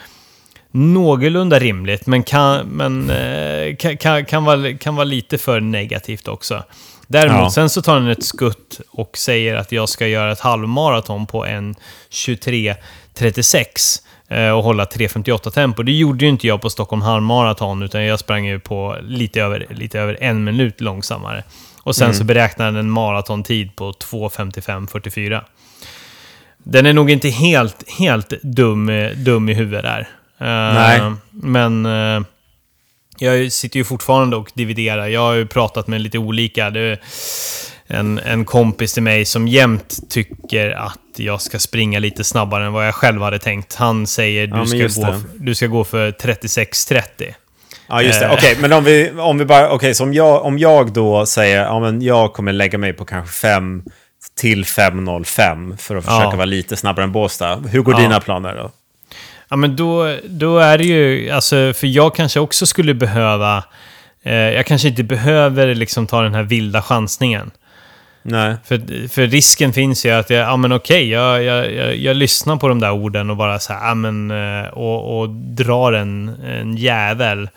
[0.70, 6.28] Någorlunda rimligt, men, kan, men eh, kan, kan, kan, vara, kan vara lite för negativt
[6.28, 6.64] också.
[7.06, 7.50] Däremot, Ja.
[7.50, 11.46] sen så tar den ett skutt och säger att jag ska göra ett halvmaraton på
[11.46, 11.74] en
[12.10, 15.82] 23.36 eh, och hålla 3.58 tempo.
[15.82, 19.66] Det gjorde ju inte jag på Stockholm halvmaraton, utan jag sprang ju på lite över,
[19.70, 21.44] lite över en minut långsammare.
[21.82, 25.44] Och sen så beräknade den en maratontid på 2.55.44.
[26.58, 30.00] Den är nog inte helt, helt dum, eh, dum i huvudet där.
[30.38, 31.00] Eh, Nej.
[31.30, 32.22] Men eh,
[33.18, 35.06] jag sitter ju fortfarande och dividerar.
[35.06, 36.70] Jag har ju pratat med lite olika.
[36.70, 36.98] Det
[37.88, 42.72] en, en kompis till mig som jämt tycker att jag ska springa lite snabbare än
[42.72, 43.74] vad jag själv hade tänkt.
[43.74, 45.20] Han säger Ja, du, men ska, gå, det.
[45.38, 47.02] du ska gå för 36.30.
[47.88, 48.26] Ja, just det.
[48.26, 48.32] Eh.
[48.32, 49.70] Okej, men om vi, om vi bara...
[49.70, 53.04] Okej, så om jag, om jag då säger ja, men jag kommer lägga mig på
[53.04, 53.82] kanske 5
[54.40, 56.30] till 5.05 för att försöka Ja.
[56.36, 57.56] vara lite snabbare än Båstad.
[57.56, 58.00] Hur går Ja.
[58.00, 58.70] dina planer då?
[59.48, 61.30] Ja, men då, då är det ju...
[61.30, 63.64] Alltså, för jag kanske också skulle behöva...
[64.22, 67.50] Eh, jag kanske inte behöver liksom ta den här vilda chansningen.
[68.22, 68.56] Nej.
[68.64, 72.56] För, för risken finns ju att jag, ja men okej, jag, jag, jag, jag lyssnar
[72.56, 76.28] på de där orden och bara så här, ja men, eh, och, och drar en,
[76.28, 77.48] en jävel.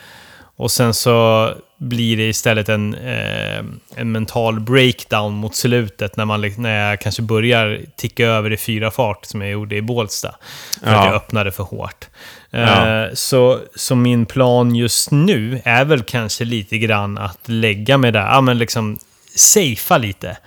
[0.55, 3.59] Och sen så blir det istället en, eh,
[3.95, 8.91] en mental breakdown mot slutet när, man, när jag kanske börjar ticka över i fyra
[8.91, 10.35] fart som jag gjorde i Bålsta.
[10.83, 11.05] För att Ja.
[11.05, 12.05] jag öppnade för hårt.
[12.49, 12.87] Ja.
[13.03, 18.11] Eh, så, så min plan just nu är väl kanske lite grann att lägga mig
[18.11, 18.99] där, ja men liksom
[19.35, 20.37] safea lite.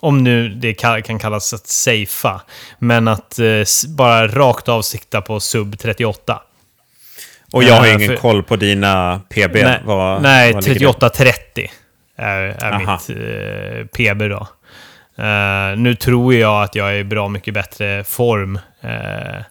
[0.00, 2.40] Om nu det ka- kan kallas att safea.
[2.78, 3.46] Men att eh,
[3.88, 6.42] bara rakt av sikta på sub 38.
[7.52, 9.54] Och jag har Eh, ingen för- koll på dina PB.
[9.64, 10.86] nej, Vad, nej vad ligger det?
[10.86, 11.68] 38-30
[12.16, 12.78] är, är Aha.
[13.08, 14.48] mitt eh, PB då.
[15.24, 19.42] Eh, nu tror jag att jag är i bra mycket bättre form eh,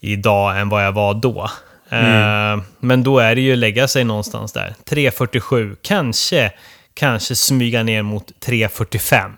[0.00, 1.50] idag än vad jag var då.
[1.90, 4.74] Eh, Men då är det ju lägga sig någonstans där.
[4.90, 6.52] 3.47, kanske,
[6.94, 9.30] kanske smyga ner mot 3.45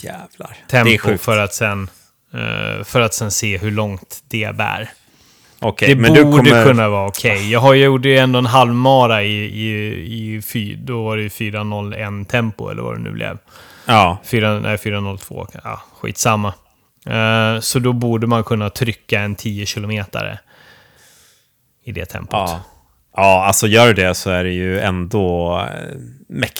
[0.00, 0.56] Jävlar.
[0.70, 1.24] det är tempo sjukt.
[1.24, 1.90] för att, sen,
[2.34, 4.90] eh, för att sen se hur långt det bär.
[5.60, 6.64] Okej, Det men borde du kommer...
[6.64, 7.50] kunna vara okej.
[7.50, 11.22] Jag har ju gjort ju ändå en halvmara i, i, i fy, då var det
[11.22, 13.38] ju 4.01 tempo eller vad det nu blev.
[13.86, 16.54] Ja, 4, nej, 4.02, ja, skitsamma.
[17.10, 20.38] Uh, så då borde man kunna trycka en 10 kilometare
[21.84, 22.32] i det tempot.
[22.32, 22.62] ja.
[23.16, 25.96] Ja, alltså gör du det så är det ju ändå eh,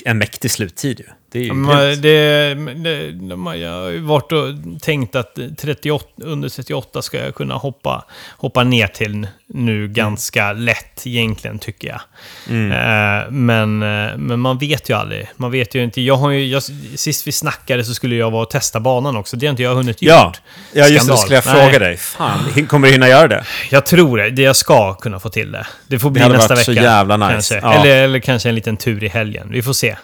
[0.04, 1.06] en mäktig sluttid ju.
[1.32, 2.02] Det är ju grymt.
[2.02, 4.48] det, det, jag har ju varit och
[4.82, 8.04] tänkt att 38, under 38 ska jag kunna hoppa,
[8.36, 12.00] hoppa ner till nu ganska lätt egentligen, tycker jag.
[12.50, 15.28] Eh, men, eh, men man vet ju aldrig.
[15.36, 16.00] Man vet ju inte.
[16.00, 16.62] Jag har ju, jag,
[16.94, 19.36] sist vi snackade så skulle jag vara och testa banan också.
[19.36, 20.40] Det har inte jag hunnit Ja, gjort.
[20.72, 21.16] ja just det, Skandal.
[21.16, 21.54] då skulle jag Nej.
[21.70, 21.96] fråga dig.
[21.96, 23.44] Fan, kommer du hinna göra det?
[23.70, 24.30] Jag tror det.
[24.30, 24.42] det.
[24.42, 25.66] Jag ska kunna få till det.
[25.86, 26.82] Det får bli Det hade nästa varit så vecka.
[26.82, 27.32] jävla nice.
[27.32, 27.54] Kanske.
[27.62, 27.74] Ja.
[27.74, 29.48] Eller, eller kanske en liten tur i helgen.
[29.58, 29.96] Vi får se.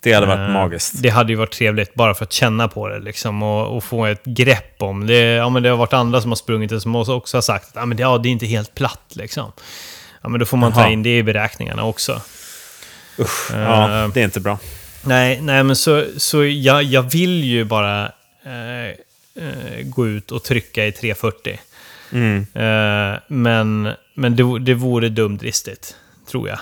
[0.00, 1.02] Det hade varit Eh, magiskt.
[1.02, 4.06] Det hade ju varit trevligt bara för att känna på det liksom, och, och få
[4.06, 5.14] ett grepp om det.
[5.14, 7.74] Ja, men det har varit andra som har sprungit det som också har sagt att
[7.74, 9.12] ja, men det, ja, det är inte helt platt.
[9.14, 9.52] Liksom.
[10.22, 10.90] Ja, men då får man ta Jaha.
[10.90, 12.20] in det i beräkningarna också.
[13.18, 14.58] Usch, eh, ja, det är inte bra.
[15.04, 18.12] Nej, nej men så, så jag, jag vill ju bara
[18.44, 18.88] eh,
[19.44, 21.58] eh, gå ut och trycka i 340.
[22.12, 22.46] Mm.
[22.54, 25.96] Eh, men men det, det vore dumdristigt,
[26.30, 26.58] tror jag.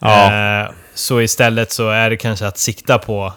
[0.00, 0.62] Ja.
[0.64, 3.32] Eh, så istället så är det kanske att sikta på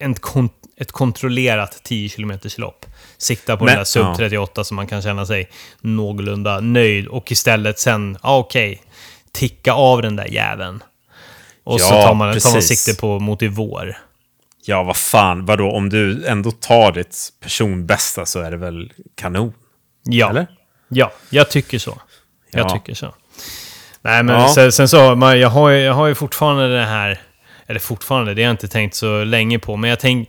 [0.00, 0.48] en kon
[0.80, 2.86] ett kontrollerat 10 km lopp.
[3.18, 4.14] Sikta på Men- den där sub ja.
[4.16, 5.48] 38 så man kan känna sig
[5.80, 7.06] någorlunda nöjd.
[7.06, 8.82] Och istället sen, ja okej,
[9.32, 10.82] ticka av den där jäveln.
[11.64, 13.96] Och så Ja, tar man, tar man sikte på mot i vår.
[14.64, 15.70] Ja, vad fan, vadå?
[15.72, 19.52] Om du ändå tar ditt personbästa så är det väl kanon?
[20.04, 20.46] Ja, Eller?
[20.88, 22.00] ja jag tycker så.
[22.50, 22.70] Jag Ja.
[22.70, 23.14] tycker så.
[24.02, 24.52] Nej, men Ja.
[24.54, 27.20] sen, sen så, man, jag, har, ju- jag har ju fortfarande det här...
[27.66, 29.76] Eller fortfarande, det har jag inte tänkt så länge på.
[29.76, 30.28] Men jag tänk,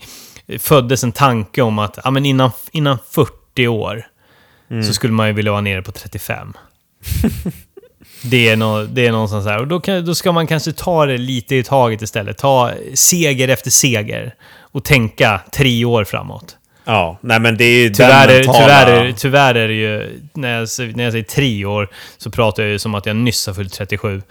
[0.60, 4.06] föddes en tanke om att ja, men innan, innan 40 år
[4.72, 4.84] Mm.
[4.84, 6.54] så skulle man ju vilja vara nere på 35.
[8.24, 9.58] det, är nå, det är någonstans här.
[9.60, 12.38] Och då, kan, då ska man kanske ta det lite i taget istället.
[12.38, 14.36] Ta seger efter seger.
[14.72, 16.58] Och tänka tre år framåt.
[16.92, 18.60] Ja, nej men det är ju Tyvärr, den är, mentala...
[18.60, 22.64] tyvärr, är, tyvärr är det ju, när jag, när jag säger tre år, så pratar
[22.64, 24.22] jag ju som att jag nyss har fyllt 37.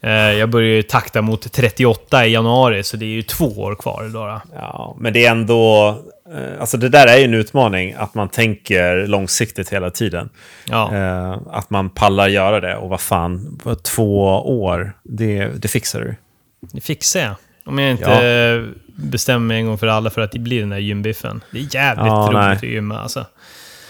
[0.00, 3.74] Eh, jag börjar ju takta mot 38 i januari, så det är ju två år
[3.74, 4.40] kvar då.
[4.54, 5.88] Ja, men det är ändå...
[6.34, 10.28] eh, Alltså det där är ju en utmaning, att man tänker långsiktigt hela tiden.
[10.70, 10.94] Ja.
[10.94, 12.76] Eh, att man pallar göra det.
[12.76, 13.60] Och vad fan,
[13.94, 14.24] två
[14.62, 16.16] år, det, det fixar du.
[16.72, 17.34] Det fixar jag.
[17.66, 18.62] Om jag inte eh,
[18.96, 21.44] bestämmer mig en gång för alla för att det blir den där gymbiffen.
[21.50, 22.56] Det är jävligt Ja, roligt nej.
[22.56, 23.26] att gymma alltså.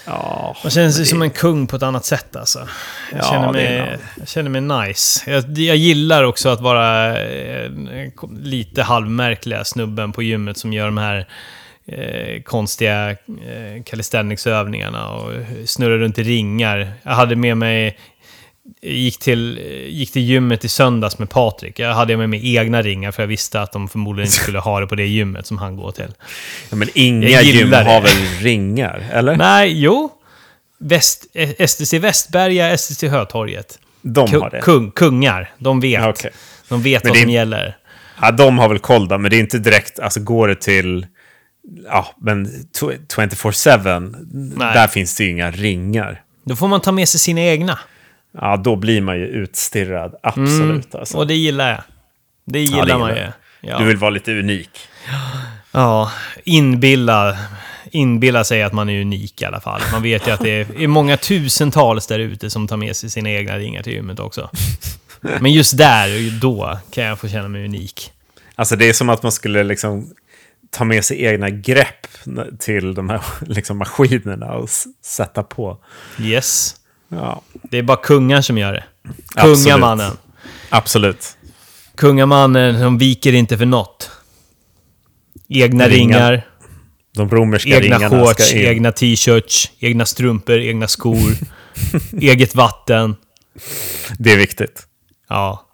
[0.07, 2.59] Ja, Man känner sig som en kung på ett annat sätt alltså.
[3.11, 3.97] Jag, Ja, känner, det är mig, bra.
[4.19, 5.31] jag känner mig nice.
[5.31, 7.71] Jag, jag gillar också att vara eh,
[8.39, 11.27] lite halvmärkliga snubben på gymmet som gör de här
[11.87, 15.31] eh, konstiga eh, calisthenics-övningarna och
[15.65, 16.91] snurrar runt i ringar.
[17.03, 17.97] Jag hade med mig...
[18.81, 21.79] Gick till, gick till gymmet i söndags med Patrik.
[21.79, 24.79] Jag hade med mig egna ringar för jag visste att de förmodligen inte skulle ha
[24.79, 26.13] det på det gymmet som han går till.
[26.69, 27.77] Ja, men inga gym det.
[27.77, 29.05] har väl ringar?
[29.11, 29.35] Eller?
[29.35, 30.11] Nej, jo.
[30.77, 33.79] Väst, eh, STC Västberga, STC Hötorget.
[34.01, 34.61] De har det.
[34.61, 35.51] Kung, kungar.
[35.57, 36.01] De vet.
[36.01, 36.31] Ja, okej.
[36.69, 37.77] De vet Men vad som gäller.
[38.21, 41.07] Ja, de har väl koll då, men det är inte direkt, alltså går det till,
[41.85, 46.21] ja, men tw- 24-7, där finns det ju inga ringar.
[46.45, 47.79] Då får man ta med sig sina egna.
[48.41, 50.95] Ja, då blir man ju utstirrad, absolut.
[50.95, 51.17] Alltså.
[51.17, 51.83] Och det gillar jag.
[52.45, 53.27] Det gillar gillar man ju.
[53.61, 53.79] Ja.
[53.79, 54.69] Du vill vara lite unik.
[55.71, 56.11] ja,
[56.43, 57.37] inbilla,
[57.91, 59.81] inbilla sig att man är unik i alla fall.
[59.91, 63.29] Man vet ju att det är, många tusentals där ute som tar med sig sina
[63.29, 64.49] egna ringar till gymmet också.
[65.21, 68.11] Men just där, då, kan jag få känna mig unik.
[68.55, 70.13] Alltså det är som att man skulle liksom
[70.69, 72.07] ta med sig egna grepp
[72.59, 74.69] till de här liksom, maskinerna och
[75.05, 75.77] sätta på.
[76.21, 76.75] Yes.
[77.09, 78.83] Ja, Det är bara kungar som gör det.
[79.35, 79.57] Absolut.
[79.63, 80.17] Kungamannen.
[80.69, 81.37] absolut.
[81.95, 84.11] Kungamannen som viker inte för något.
[85.49, 86.31] Egna Ringar.
[86.31, 86.47] ringar,
[87.15, 88.65] De romerska egna ringarna shorts, ska in.
[88.67, 91.31] egna t-shirts, egna strumpor, egna skor,
[92.21, 93.15] eget vatten.
[94.19, 94.87] Det är viktigt.
[95.29, 95.65] Ja,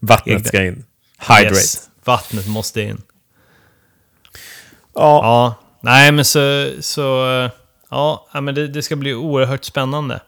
[0.00, 0.48] Vattnet Egna.
[0.48, 0.84] ska in.
[1.18, 1.54] Hydrate.
[1.54, 1.90] yes.
[2.04, 3.02] Vattnet måste in.
[4.94, 6.70] Ja, Ja, nej men så...
[6.80, 7.50] så eh,
[7.90, 10.20] ja, ja, men det, det ska bli oerhört spännande.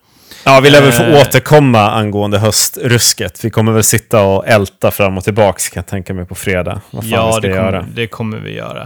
[0.48, 1.20] Ja, vi lär väl få Eh.
[1.20, 3.44] återkomma angående höstrusket.
[3.44, 6.80] Vi kommer väl sitta och älta fram och tillbaka, kan jag tänka mig, på fredag.
[6.90, 7.86] Vad fan vi Ja, ska det kommer, göra.
[7.94, 8.82] det kommer vi göra.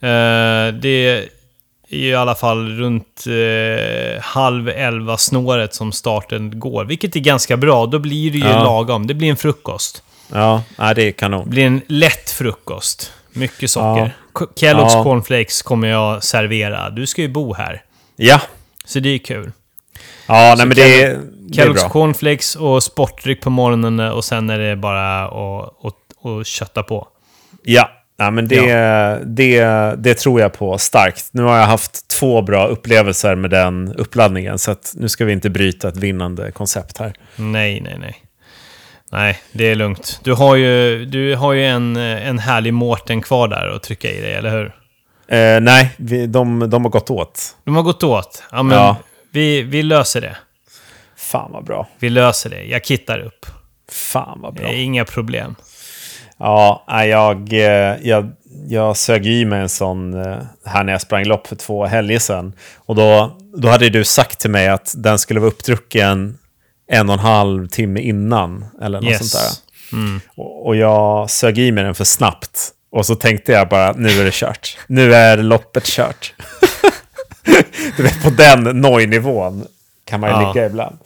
[0.00, 1.28] Eh, det är
[1.88, 7.86] i alla fall runt eh, halv elva snåret som starten går, vilket är ganska bra.
[7.86, 8.64] Då blir det ju Ja.
[8.64, 9.06] lagom.
[9.06, 10.02] Det blir en frukost.
[10.32, 11.50] Ja, nej, det är Det kanon.
[11.50, 13.12] blir en lätt frukost.
[13.32, 14.16] Mycket socker.
[14.32, 15.02] K- Kellogg's Ja.
[15.02, 16.90] cornflakes kommer jag servera.
[16.90, 17.82] Du ska ju bo här.
[18.16, 18.40] Ja,
[18.84, 19.52] Så det är kul.
[20.28, 21.18] Ja nej, men det, är-
[21.50, 21.88] det är bra.
[21.88, 27.08] cornflakes och sportdryck på morgonen och sen är det bara att, att, att kötta på.
[27.62, 29.64] Ja, nej, men det, det,
[29.98, 31.28] det tror jag på starkt.
[31.32, 35.50] Nu har jag haft två bra upplevelser med den uppladdningen, så nu ska vi inte
[35.50, 37.12] bryta ett vinnande koncept här.
[37.36, 38.16] Nej, nej, nej.
[39.12, 40.20] Nej, det är lugnt.
[40.24, 44.20] Du har ju, du har ju en, en härlig Mårten kvar där att trycka i
[44.20, 44.66] dig, eller hur?
[45.38, 47.56] Eh, nej, vi, de, de har gått åt.
[47.64, 48.42] De har gått åt.
[48.50, 48.96] Ja, men Ja.
[49.30, 50.36] Vi, vi löser det.
[51.16, 51.88] Fan vad bra.
[51.98, 52.64] Vi löser det.
[52.64, 53.46] Jag kittar upp.
[53.90, 54.68] Fan vad bra.
[54.68, 55.54] inga problem.
[56.38, 58.32] Ja, jag, eh, jag,
[58.68, 62.18] jag sög i mig en sån eh, här när jag sprang lopp för två helger
[62.18, 62.52] sedan.
[62.76, 66.38] Och då, då hade du sagt till mig att den skulle vara uppdrucken
[66.90, 68.64] en och en halv timme innan.
[68.82, 69.40] Eller något sånt där.
[69.40, 69.62] Yes.
[69.92, 70.20] Mm.
[70.36, 72.70] Och, och jag sög i mig den för snabbt.
[72.90, 74.78] Och så tänkte jag bara, nu är det kört.
[74.86, 76.34] Nu är loppet kört.
[77.96, 79.64] du vet, på den noj-nivån
[80.04, 80.52] kan man ju Ja.
[80.52, 80.96] ligga ibland.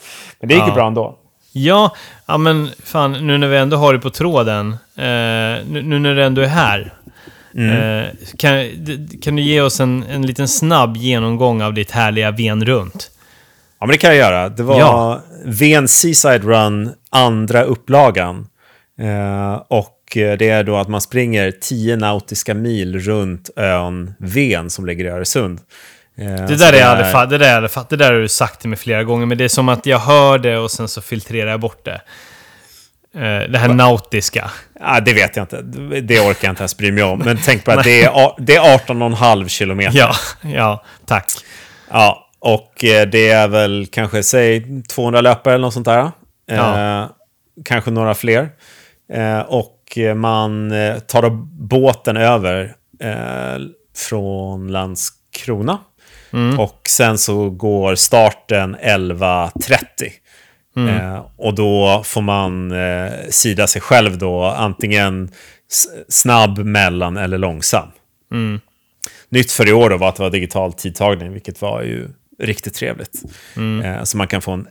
[0.41, 0.75] Men det gick ju Ja.
[0.75, 1.19] bra ändå.
[1.53, 1.97] Ja,
[2.27, 4.71] ja, men fan, nu när vi ändå har det på tråden.
[4.97, 5.05] Eh,
[5.69, 6.95] nu, nu när du ändå är här.
[7.55, 7.99] Mm.
[7.99, 8.07] Eh,
[8.37, 8.53] kan,
[9.23, 13.11] kan du ge oss en, en liten snabb genomgång av ditt härliga Ven runt?
[13.81, 14.49] Ja, men det kan jag göra.
[14.49, 15.21] Det var Ja.
[15.45, 18.47] Ven Seaside Run, andra upplagan.
[19.01, 24.71] Eh, och eh, det är då att man springer 10 nautiska mil runt ön Ven
[24.71, 25.61] som ligger i Öresund.
[26.17, 27.97] Eh, Det så där, är jag aldrig fatt, det, där är jag aldrig fatt, det
[27.97, 30.39] där har du sagt till mig flera gånger, men det är som att jag hör
[30.39, 32.01] det och sen så filtrerar jag bort det.
[33.15, 34.51] Eh, det här nautiska.
[34.81, 35.63] Ja, det vet jag inte.
[36.01, 37.19] Det orkar jag inte ens bry mig om.
[37.19, 39.99] Men tänk på att det är, det är 18,5 kilometer.
[39.99, 41.31] Ja, ja, tack.
[41.91, 46.11] Ja, och eh, det är väl kanske, säg 200 löpare eller något sånt där.
[46.47, 47.01] Ja.
[47.03, 47.09] Eh,
[47.65, 48.49] kanske några fler.
[49.13, 49.79] Eh, och
[50.17, 50.71] man
[51.07, 53.61] tar då båten över eh,
[54.09, 55.79] från Landskrona.
[56.59, 60.89] Och sen så går starten 11.30.
[60.89, 65.31] Eh, och då får man eh, sida sig själv då, antingen
[66.09, 67.89] snabb, mellan eller långsam.
[69.29, 72.09] Nytt för i år då var att det var digital tidtagning, vilket var ju
[72.39, 73.23] riktigt trevligt.
[73.85, 74.67] Eh, så man kan få en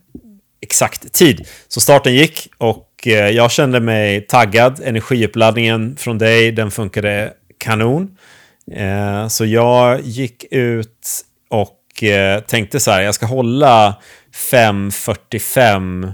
[0.61, 1.47] exakt tid.
[1.67, 4.81] Så starten gick och eh, jag kände mig taggad.
[4.83, 8.17] Energiuppladdningen från dig, den funkade kanon.
[8.71, 11.25] Eh, så jag gick ut
[12.01, 13.95] och eh, tänkte så här, jag ska hålla
[14.51, 16.13] 5.45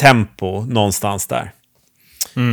[0.00, 1.52] tempo någonstans där.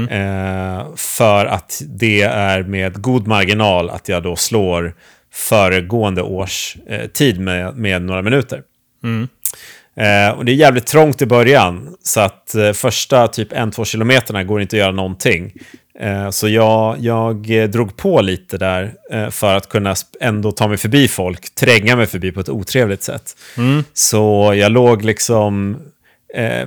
[0.09, 4.95] Eh, för att det är med god marginal att jag då slår
[5.33, 8.61] föregående års eh, tid med, med några minuter.
[9.95, 14.43] Eh, och det är jävligt trångt i början, så att eh, första typ 1-2 kilometerna
[14.43, 15.53] går inte att göra någonting.
[15.99, 20.67] Eh, så jag, jag eh, drog på lite där eh, för att kunna ändå ta
[20.67, 23.35] mig förbi folk, tränga mig förbi på ett otrevligt sätt.
[23.93, 25.77] Så jag låg liksom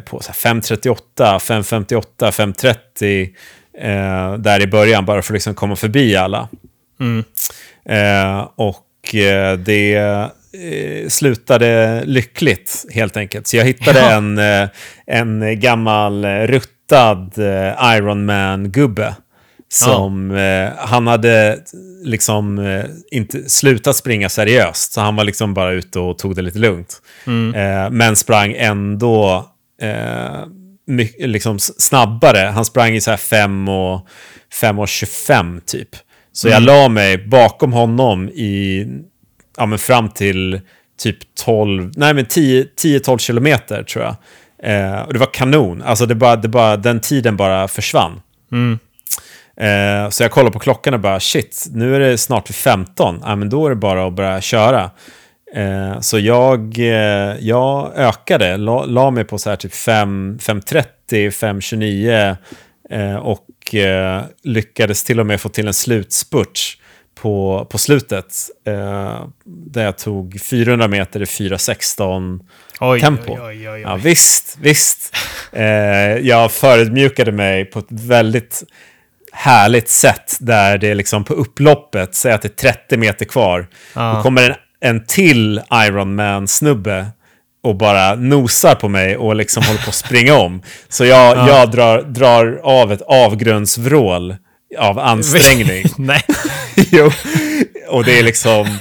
[0.04, 0.98] på så här 5.38,
[1.38, 3.28] 5.58, 5.30
[3.78, 6.48] eh, där i början, bara för att liksom komma förbi alla.
[7.88, 9.14] Eh, och
[9.58, 10.30] det
[11.08, 13.46] slutade lyckligt, helt enkelt.
[13.46, 14.10] Så jag hittade Ja.
[14.12, 14.38] en,
[15.06, 16.30] en gammal eh,
[16.86, 19.14] ruttad eh, Ironman-gubbe.
[19.68, 21.58] Som eh, han hade
[22.04, 24.92] liksom eh, inte slutat springa seriöst.
[24.92, 27.02] Så han var liksom bara ute och tog det lite lugnt.
[27.54, 29.46] Eh, men sprang ändå
[29.82, 30.46] eh,
[30.86, 32.38] my, liksom snabbare.
[32.38, 34.08] Han sprang i så här 5 och,
[34.60, 35.88] 5 och 25 typ.
[36.32, 38.86] Så jag la mig bakom honom i,
[39.56, 40.60] ja men fram till
[40.98, 44.16] typ 12, nej men 10 10-12 kilometer tror jag.
[44.62, 45.82] Eh, och det var kanon.
[45.82, 48.20] Alltså det bara, det bara, den tiden bara försvann.
[49.60, 53.22] Eh, så jag kollade på klockan och bara shit, nu är det snart vid 15.
[53.24, 54.90] Ja, men då är det bara att börja köra.
[55.54, 60.84] Eh, så jag, eh, jag ökade, la, la mig på så här typ 5, 5.30,
[61.10, 62.36] 5.29
[62.90, 66.78] eh, och eh, lyckades till och med få till en slutspurt
[67.14, 68.34] på, på slutet.
[68.66, 72.40] Eh, där jag tog 400 meter i 4.16
[72.80, 73.32] Oj, tempo.
[73.32, 73.80] oj, oj, oj.
[73.80, 75.16] Ja, visst, visst.
[75.52, 75.62] Eh,
[76.18, 78.62] jag förödmjukade mig på ett väldigt
[79.32, 83.66] härligt sätt där det är liksom på upploppet, säg att det är 30 meter kvar,
[83.94, 84.12] Ja.
[84.16, 87.06] då kommer en, en till Ironman-snubbe
[87.62, 90.62] och bara nosar på mig och liksom håller på att springa om.
[90.88, 94.36] Så jag, jag drar, drar av ett avgrundsvrål
[94.78, 95.84] av ansträngning.
[95.98, 96.22] Nej.
[96.74, 97.10] jo.
[97.88, 98.78] Och det är liksom...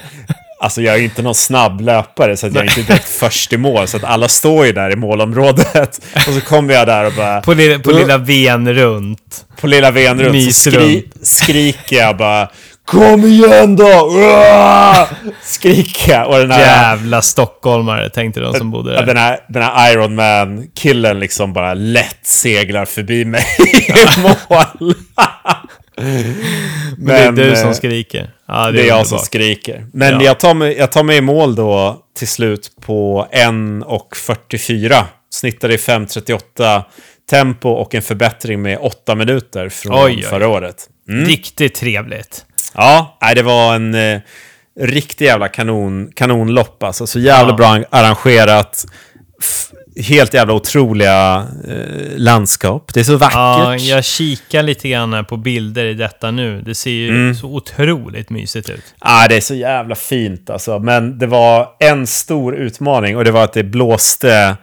[0.59, 3.57] Alltså jag är inte någon snabb löpare så att jag är inte direkt först i
[3.57, 3.87] mål.
[3.87, 6.01] Så att alla står ju där i målområdet.
[6.27, 7.41] Och så kommer jag där och bara...
[7.41, 9.45] På, lilla, på lilla ven runt.
[9.61, 11.27] på lilla ven runt så skri, runt.
[11.27, 12.49] skriker jag bara
[12.85, 14.09] Kom igen då!
[14.11, 15.07] Uah!
[15.43, 16.27] Skriker jag.
[16.27, 19.05] Och den här, Jävla stockholmare, tänkte de som bodde där.
[19.05, 24.95] den här, den här Iron Man-killen liksom bara lätt seglar förbi mig i mål.
[25.97, 28.31] Men det är du eh, som skriker.
[28.47, 29.87] Ja, Det är jag som skriker.
[29.93, 30.23] Men Ja.
[30.23, 35.03] jag, tar mig, jag tar mig i mål då till slut på 1.44.
[35.29, 36.81] Snittade i 5.38
[37.29, 40.21] tempo och en förbättring med 8 minuter från Oj, oj, oj.
[40.23, 40.75] förra året.
[41.09, 41.25] Mm.
[41.25, 42.45] Riktigt trevligt.
[42.73, 44.19] Ja, det var en eh,
[44.79, 46.83] riktig jävla kanon, kanonlopp.
[46.83, 47.07] Alltså.
[47.07, 47.57] Så jävla Ja.
[47.57, 48.85] bra arrangerat.
[50.03, 52.93] Helt jävla otroliga eh, landskap.
[52.93, 53.35] Det är så vackert.
[53.35, 56.61] Ja, jag kikar lite grann på bilder i detta nu.
[56.61, 57.35] Det ser ju Mm.
[57.35, 58.83] så otroligt mysigt ut.
[58.99, 60.79] Ah, det är så jävla fint alltså.
[60.79, 64.57] Men det var en stor utmaning och det var att det blåste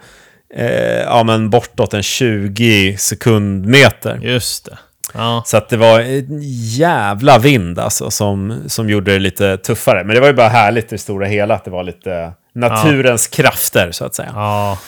[0.57, 4.19] eh, ja, men bortåt en 20 sekundmeter.
[4.23, 4.79] Just det.
[5.15, 5.43] Ja.
[5.47, 6.39] Så att det var en
[6.79, 10.05] jävla vind alltså som, som gjorde det lite tuffare.
[10.05, 13.27] Men det var ju bara härligt i det stora hela att det var lite naturens
[13.27, 14.33] krafter så att säga.
[14.35, 14.79] ja,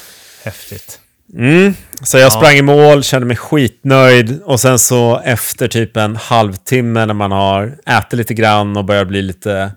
[0.44, 1.00] häftigt.
[1.34, 1.74] Mm.
[2.02, 7.06] Så jag sprang i mål, kände mig skitnöjd och sen så efter typ en halvtimme
[7.06, 9.72] när man har ätit lite grann och börjar bli lite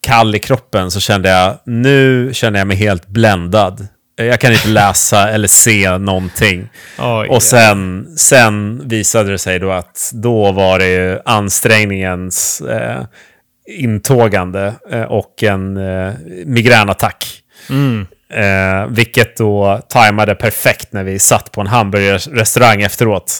[0.00, 3.86] kall i kroppen så kände jag nu känner jag mig helt bländad.
[4.16, 6.68] Jag kan inte läsa eller se någonting.
[6.98, 13.02] Oj, Och sen, sen visade det sig då att då var det ju ansträngningens eh,
[13.68, 16.12] intågande eh, och en eh,
[16.46, 17.26] migränattack.
[17.70, 18.06] Mm.
[18.34, 23.32] Eh, vilket då tajmade perfekt när vi satt på en hamburgerrestaurang efteråt.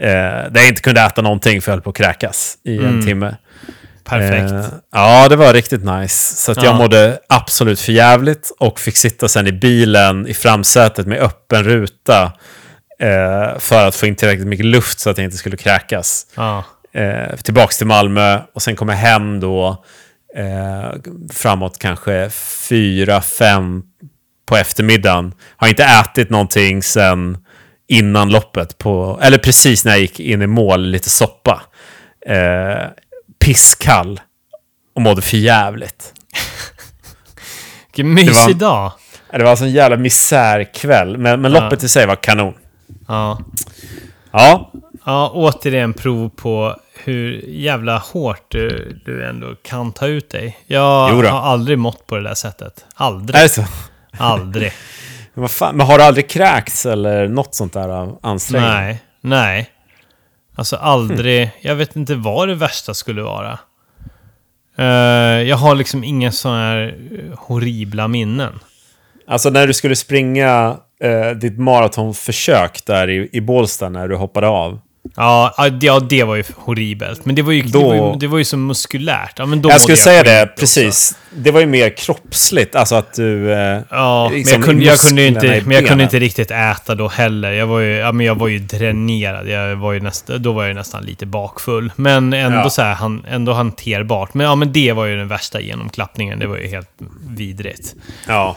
[0.00, 3.06] Eh, där jag inte kunde äta någonting för jag höll på att kräkas i en
[3.06, 3.36] timme.
[4.04, 4.52] Perfekt.
[4.52, 6.36] Eh, ja, det var riktigt nice.
[6.36, 6.72] Så jag Ja.
[6.78, 12.32] mådde absolut för jävligt och fick sitta sen i bilen i framsätet med öppen ruta
[13.00, 16.26] Eh, för att få in tillräckligt mycket luft så att jag inte skulle kräkas.
[16.34, 16.64] Ja.
[16.92, 19.84] Eh, tillbaks till Malmö och sen kom jag hem då
[20.36, 20.92] eh,
[21.32, 22.30] framåt kanske
[22.68, 23.82] fyra, fem
[24.48, 25.34] på eftermiddagen.
[25.56, 27.38] Har inte ätit någonting sen
[27.88, 31.62] innan loppet, på, eller precis när jag gick in i mål, lite soppa.
[32.26, 32.86] Eh,
[33.44, 34.20] pisskall
[34.94, 36.12] och mådde för jävligt.
[37.86, 38.92] Vilken mysig Det var- dag.
[39.32, 41.60] Det var alltså en jävla misärkväll, men, men Ja.
[41.60, 42.54] loppet i sig var kanon.
[43.08, 43.38] Ja.
[44.32, 44.72] Ja,
[45.06, 50.58] ja, återigen prov på hur jävla hårt du, du ändå kan ta ut dig.
[50.66, 52.78] Jag har aldrig mått på det där sättet.
[52.96, 53.40] är Aldrig.
[53.42, 53.64] det så?
[54.16, 54.72] Aldrig.
[55.34, 58.70] Men, fan, men har du aldrig kräkts eller något sånt där av ansträngning?
[58.70, 59.70] Nej, nej.
[60.54, 61.50] Alltså aldrig.
[61.60, 63.58] Jag vet inte vad det värsta skulle vara.
[64.78, 68.60] Eh, jag har liksom inga sådana här eh, horribla minnen.
[69.26, 74.48] Alltså när du skulle springa eh, ditt maratonförsök där i, i Bålsta när du hoppade
[74.48, 74.80] av.
[75.16, 77.24] Ja, ja, det- det var ju horribelt.
[77.24, 79.32] Men det var ju, det Då- var ju, det var ju så muskulärt.
[79.38, 80.54] Ja, men då jag skulle säga det, också.
[80.60, 81.16] precis.
[81.36, 83.52] Det var ju mer kroppsligt, alltså att du...
[83.52, 86.94] Eh, Ja, liksom men jag kunde, jag kunde, inte, men jag kunde inte riktigt äta
[86.94, 87.52] då heller.
[87.52, 89.48] Jag var ju, ja, men jag var ju dränerad.
[89.48, 91.92] Jag var ju nästa, då var jag nästan lite bakfull.
[91.96, 92.70] Men ändå, Ja.
[92.70, 94.34] så här, han, ändå hanterbart.
[94.34, 96.38] Men, ja, men det var ju den värsta genomklappningen.
[96.38, 96.88] Det var ju helt
[97.28, 97.94] vidrigt.
[98.28, 98.56] Ja.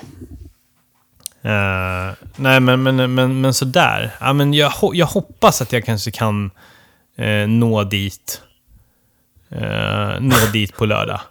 [1.44, 4.12] Eh, nej, men, men, men, men sådär.
[4.20, 6.52] Ja, men jag, jag hoppas att jag kanske kan
[7.18, 8.42] eh, nå dit.
[9.52, 11.22] Eh, nå dit på lördag.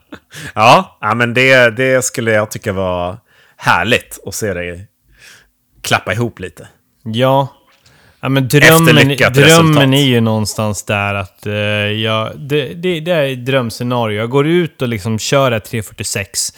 [0.55, 3.19] Ja, ja men det, det skulle jag tycka var
[3.57, 4.87] härligt att se dig
[5.83, 6.69] klappa ihop lite.
[7.03, 7.49] Ja.
[8.21, 13.33] ja men drömmen, drömmen är ju någonstans där att uh, jag, det, det, det är
[13.33, 14.19] ett drömscenario.
[14.19, 16.53] Jag går ut och liksom kör ett 346.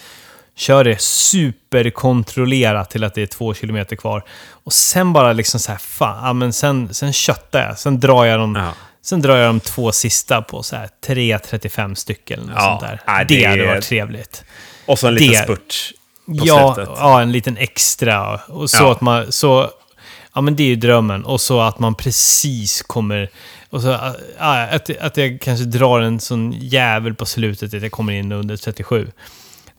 [0.55, 4.23] Kör det superkontrollerat till att det är två kilometer kvar.
[4.49, 7.79] Och sen bara liksom så här, fan, ja, men sen, sen köttar jag.
[7.79, 8.73] Sen drar jag de, Ja.
[9.01, 12.51] sen drar jag de två sista på så här 3.35 stycken.
[12.55, 13.01] Ja, sånt där.
[13.07, 14.43] nej, det, det hade varit trevligt.
[14.85, 15.91] Och så en liten Det- spurt
[16.25, 16.93] på Ja, slutet.
[16.97, 18.37] ja, en liten extra.
[18.37, 18.91] Och så Ja.
[18.91, 19.31] att man...
[19.31, 19.69] Så,
[20.35, 21.25] ja, men det är ju drömmen.
[21.25, 23.29] Och så att man precis kommer...
[23.69, 23.89] Och så
[24.39, 28.57] att, att jag kanske drar en sån jävel på slutet att jag kommer in under
[28.57, 29.11] 37.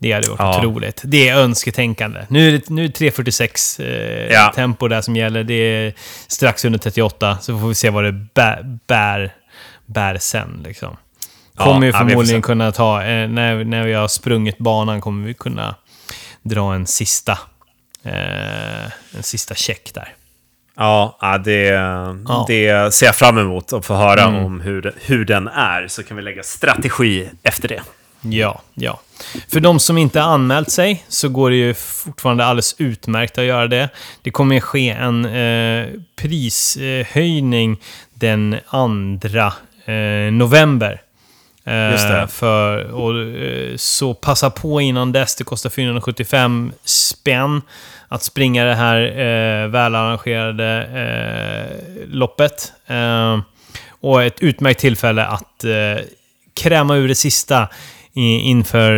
[0.05, 0.57] Det hade varit Ja.
[0.57, 1.01] otroligt.
[1.05, 2.25] Det är önsketänkande.
[2.29, 4.51] Nu är det, nu är det 3.46 eh, Ja.
[4.55, 5.43] tempo där som gäller.
[5.43, 5.93] Det är
[6.27, 7.37] strax under 38.
[7.41, 9.33] Så får vi se vad det bär, bär,
[9.85, 10.61] bär sen.
[10.65, 10.97] Liksom.
[11.57, 15.27] Ja, Kommer ja, vi förmodligen kunna ta, eh, när, när vi har sprungit banan kommer
[15.27, 15.75] vi kunna
[16.43, 17.39] dra en sista,
[18.03, 18.85] eh,
[19.17, 20.13] en sista check där.
[20.77, 21.71] Ja, ja, det,
[22.47, 24.45] det ser jag fram emot att få höra Mm.
[24.45, 25.87] om hur, hur den är.
[25.87, 27.81] Så kan vi lägga strategi efter det.
[28.21, 28.99] Ja, ja.
[29.47, 33.67] För de som inte anmält sig så går det ju fortfarande alldeles utmärkt att göra
[33.67, 33.89] det.
[34.21, 37.77] Det kommer ske en eh, prishöjning
[38.13, 41.01] den 2 eh, november.
[41.65, 42.27] Eh, Just det.
[42.29, 45.35] För, och, eh, så passa på innan dess.
[45.35, 47.61] Det kostar 475 spänn
[48.07, 52.73] att springa det här eh, välarrangerade eh, loppet.
[52.87, 53.39] Eh,
[54.01, 56.05] och ett utmärkt tillfälle att eh,
[56.53, 57.67] kräma ur det sista
[58.15, 58.91] inför,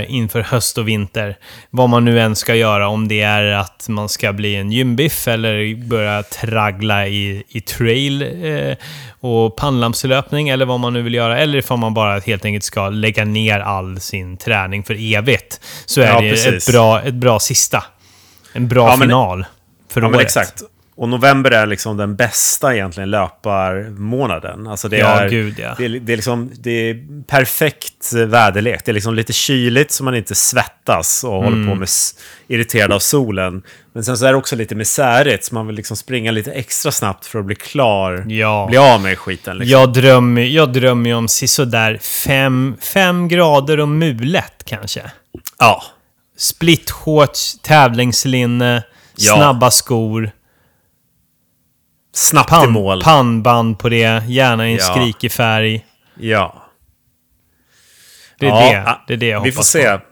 [0.00, 1.36] eh, inför höst och vinter.
[1.70, 5.28] Vad man nu än ska göra, om det är att man ska bli en gymbiff
[5.28, 8.76] eller börja traggla i, i trail eh,
[9.20, 11.38] och pannlampslöpning eller vad man nu vill göra.
[11.38, 15.60] Eller ifall man bara helt enkelt ska lägga ner all sin träning för evigt.
[15.86, 16.68] Så är Ja, det precis.
[16.68, 17.84] ett bra, ett bra sista.
[18.52, 19.44] En bra Ja, men- final
[19.90, 20.20] för Ja, året.
[20.20, 20.62] exakt.
[20.96, 24.66] Och november är liksom den bästa egentligen löparmånaden.
[24.66, 25.74] Alltså det Ja, är, gud, ja.
[25.78, 28.84] Det det är liksom det är perfekt väderlek.
[28.84, 31.68] Det är liksom lite kyligt så man inte svettas och håller Mm.
[31.68, 32.14] på med s-
[32.48, 33.62] irriterad av solen.
[33.94, 36.92] Men sen så är det också lite misärigt så man vill liksom springa lite extra
[36.92, 38.24] snabbt för att bli klar.
[38.28, 38.66] Ja.
[38.68, 39.80] Bli av med skiten liksom.
[39.80, 45.02] Jag drömmer, jag drömmer ju om sådär fem, fem grader och mulet kanske.
[45.58, 45.82] Ja.
[46.36, 48.82] Splitshorts, tävlingslinne,
[49.16, 49.34] Ja.
[49.36, 50.30] snabba skor,
[52.14, 53.02] Snabbt i pan, mål.
[53.02, 54.84] pannband på det, gärna i en Ja.
[54.94, 55.86] skrikig färg.
[56.20, 56.62] Ja.
[58.38, 59.98] Det är, Ja, det, ah, det är det jag Vi hoppas får se.
[59.98, 60.04] på.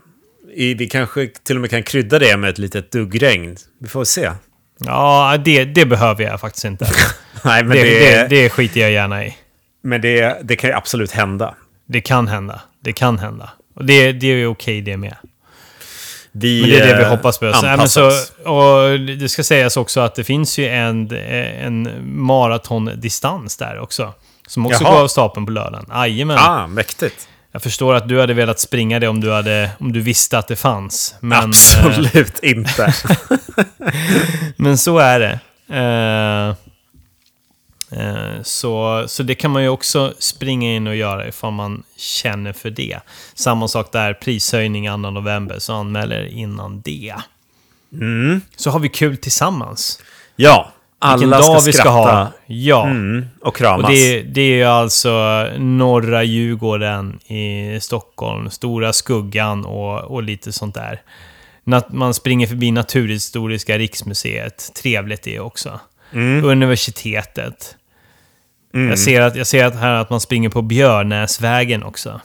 [0.54, 3.56] I, vi kanske till och med kan krydda det med ett litet duggregn.
[3.80, 4.30] Vi får se.
[4.78, 6.90] Ja, det, det behöver jag faktiskt inte.
[7.44, 9.36] Nej, men det, det, det, det skiter jag gärna i.
[9.82, 11.54] men det, det kan ju absolut hända.
[11.88, 12.60] Det kan hända.
[12.84, 13.50] Det kan hända.
[13.74, 15.16] Och det, det är okej det med.
[16.32, 17.46] Vi, Men det är det vi eh, hoppas på.
[17.46, 21.10] Anpassar så, och det ska sägas också att det finns ju en,
[21.60, 21.88] en
[22.26, 24.12] maratondistans där också.
[24.46, 24.92] Som också Jaha.
[24.92, 25.86] går av stapeln på lördagen.
[25.94, 26.38] Jajamän.
[26.40, 27.28] Ah, mäktigt.
[27.52, 30.48] Jag förstår att du hade velat springa det om du, hade, om du visste att
[30.48, 31.14] det fanns.
[31.20, 32.94] Men, eh, Absolut inte.
[34.56, 35.40] men så är det.
[35.76, 36.20] Eh,
[36.50, 36.54] Eh,
[38.42, 42.70] Så, så det kan man ju också springa in och göra ifall man känner för
[42.70, 42.98] det.
[43.34, 47.14] Samma sak där, prishöjning 2 november, så anmäler innan det.
[48.56, 50.02] Så har vi kul tillsammans.
[50.36, 52.32] Ja, alla ska dag vi ska skratta ha.
[52.46, 52.86] Ja.
[52.86, 53.84] mm, och kramas.
[53.84, 60.52] Och det, det är ju alltså norra Djurgården i Stockholm, Stora Skuggan och, och lite
[60.52, 61.02] sånt där.
[61.90, 65.80] Man springer förbi Naturhistoriska riksmuseet, trevligt det också.
[66.12, 66.44] Mm.
[66.44, 67.76] Universitetet.
[68.72, 72.20] Jag, ser att, jag ser att här att man springer på Björnäsvägen också.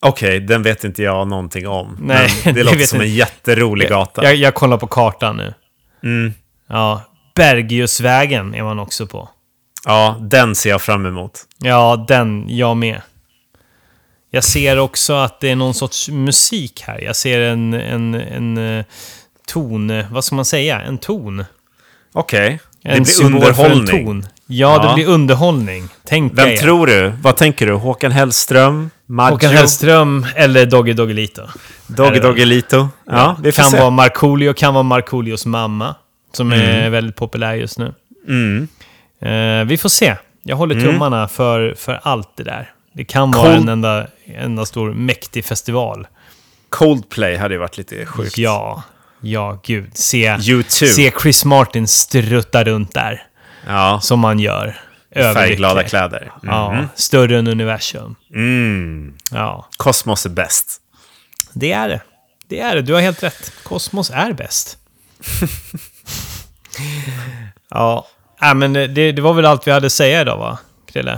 [0.00, 1.96] Okej, den vet inte jag någonting om.
[2.00, 3.08] Nej, men det det låter som inte.
[3.08, 4.24] en jätterolig gata.
[4.24, 5.54] Jag, jag kollar på kartan nu.
[6.02, 6.32] Mm.
[6.68, 7.02] Ja,
[7.34, 9.28] Bergiusvägen är man också på.
[9.84, 11.44] Ja, den ser jag fram emot.
[11.58, 13.00] Ja, den, jag med.
[14.30, 17.00] Jag ser också att det är någon sorts musik här.
[17.00, 18.84] Jag ser en, en, en eh,
[19.46, 20.80] ton, vad ska man säga?
[20.80, 21.44] En ton.
[22.12, 24.04] Okej, det En blir symbol för en underhållning.
[24.06, 24.26] ton.
[24.50, 24.94] Ja, det Ja.
[24.94, 25.88] blir underhållning.
[26.04, 26.56] Tänk Vem dig.
[26.58, 27.12] tror du?
[27.22, 27.72] Vad tänker du?
[27.72, 28.90] Håkan Hellström?
[29.06, 29.34] Maggio?
[29.34, 31.42] Håkan Hellström eller Doggy Doggelito.
[31.86, 32.88] Doggy Doggelito?
[33.06, 33.78] Ja, vi får kan se.
[33.78, 35.94] vara Markoolio, kan vara Markoolios mamma.
[36.32, 37.94] Som är väldigt populär just nu.
[38.28, 38.68] Mm.
[39.22, 40.16] Eh, vi får se.
[40.42, 42.70] Jag håller tummarna för, för allt det där.
[42.92, 46.06] Det kan vara Cold- en enda, enda stor mäktig festival.
[46.68, 48.38] Coldplay hade ju varit lite sjukt.
[48.38, 48.82] Ja,
[49.20, 49.90] ja gud.
[49.94, 50.84] Se, U2.
[50.86, 53.22] se Chris Martin strutta runt där.
[53.66, 54.80] Ja, Som man gör.
[55.14, 56.32] färgglada kläder.
[56.42, 56.54] Mm.
[56.54, 58.14] Ja, större än universum.
[58.34, 59.14] Mm.
[59.30, 60.80] Ja, Kosmos är bäst.
[61.52, 62.00] det är det.
[62.48, 62.82] Det är det.
[62.82, 63.52] Du har helt rätt.
[63.62, 64.78] Kosmos är bäst.
[67.70, 68.06] ja,
[68.42, 70.58] äh, men det, det var väl allt vi hade att säga idag, va?
[70.92, 71.16] Krille?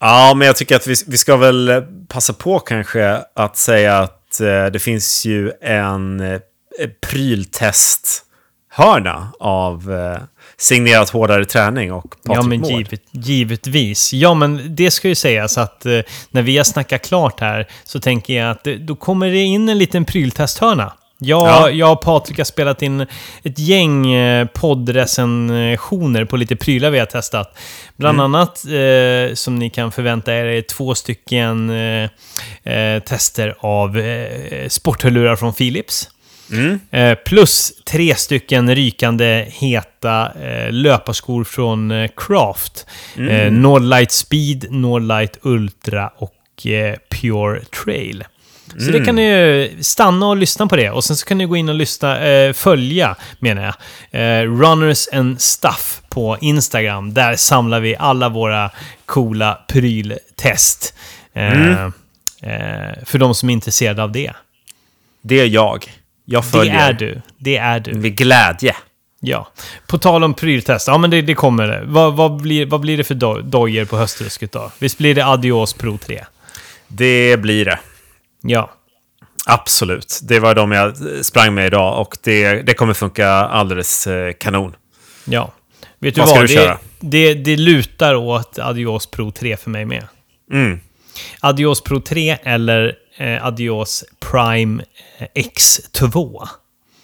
[0.00, 4.40] Ja, men jag tycker att vi, vi ska väl passa på kanske att säga att
[4.40, 6.40] eh, det finns ju en eh,
[7.06, 10.18] pryltest-hörna av eh,
[10.56, 14.12] signerat hårdare träning och Patrik Ja, men givet, givetvis.
[14.12, 15.98] Ja, men det ska ju sägas att eh,
[16.30, 19.68] när vi har snackat klart här så tänker jag att eh, då kommer det in
[19.68, 20.92] en liten pryltesthörna.
[21.24, 21.70] Jag, Ja.
[21.70, 23.00] jag och Patrik har spelat in
[23.42, 27.58] ett gäng eh, poddrecensioner på lite prylar vi har testat.
[27.96, 33.98] Bland annat, eh, som ni kan förvänta er, är två stycken eh, eh, tester av
[33.98, 36.08] eh, sporthörlurar från Philips.
[36.90, 42.86] Eh, plus tre stycken rykande heta eh, löparskor från eh, Craft.
[43.16, 46.34] Eh, Nordlight Speed, Nordlight Ultra och
[47.10, 48.24] Pure Trail.
[48.78, 50.90] Så det kan ni ju stanna och lyssna på det.
[50.90, 52.18] Och sen så kan ni gå in och lyssna,
[52.54, 53.74] följa, menar
[54.10, 57.14] jag, Runners and Stuff på Instagram.
[57.14, 58.70] Där samlar vi alla våra
[59.06, 60.94] coola pryltest.
[62.42, 64.32] Eh, för de som är intresserade av det.
[65.22, 66.01] Det är jag.
[66.32, 67.20] Jag Det följer är du.
[67.38, 67.94] Det är du.
[67.94, 68.76] med glädje.
[69.20, 69.48] Ja.
[69.86, 70.88] På tal om pryltest.
[70.88, 71.82] Ja, men det, det kommer det.
[71.84, 74.70] Vad, vad, blir, vad blir det för do- dojor på höstrusket då?
[74.78, 76.24] Visst blir det Adios Pro 3?
[76.88, 77.78] Det blir det.
[78.42, 78.70] Ja.
[79.46, 80.20] Absolut.
[80.22, 84.74] Det var de jag sprang med idag och det, det kommer funka alldeles eh, kanon.
[85.24, 85.52] Ja.
[85.98, 86.38] Vet du Vad vad?
[86.40, 86.78] du det, köra?
[87.00, 90.06] Det, det lutar åt Adios Pro 3 för mig med.
[90.52, 90.80] Mm.
[91.40, 94.82] Adios Pro 3 eller eh, Adios Prime
[95.18, 96.48] eh, X2.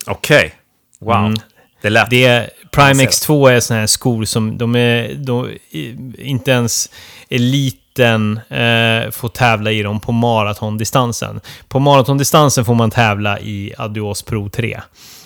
[0.07, 0.55] Okej.
[1.01, 1.17] Wow.
[1.17, 1.35] Mm.
[1.83, 2.11] Det lät...
[2.11, 5.15] Det, Prime ser X2 är såna här skor som de är...
[5.15, 5.59] De,
[6.19, 6.91] inte ens
[7.29, 11.41] eliten eh, får tävla i dem på maratondistansen.
[11.69, 14.81] På maratondistansen får man tävla i Adios Pro 3.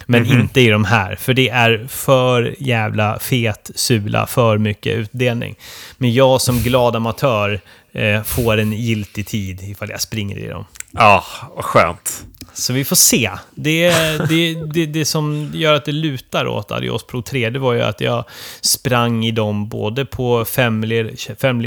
[0.06, 5.54] Men inte i de här, för det är för jävla fet sula, för mycket utdelning.
[5.98, 7.60] Men jag som glad amatör
[7.92, 10.64] eh, får en giltig tid ifall jag springer i dem.
[10.90, 11.24] Ja,
[11.54, 12.24] vad skönt.
[12.54, 13.30] Så vi får se.
[13.54, 13.88] Det,
[14.28, 17.82] det, det, det som gör att det lutar åt Adios Pro 3, det var ju
[17.82, 18.24] att jag
[18.60, 20.82] sprang i dem både på 5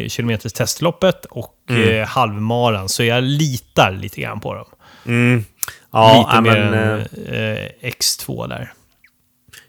[0.09, 2.89] km testloppet och eh, halvmaran.
[2.89, 4.65] Så jag litar lite grann på dem.
[5.05, 5.45] Mm.
[5.91, 8.73] Ja, lite ja, mer men, än eh, eh, X2 där.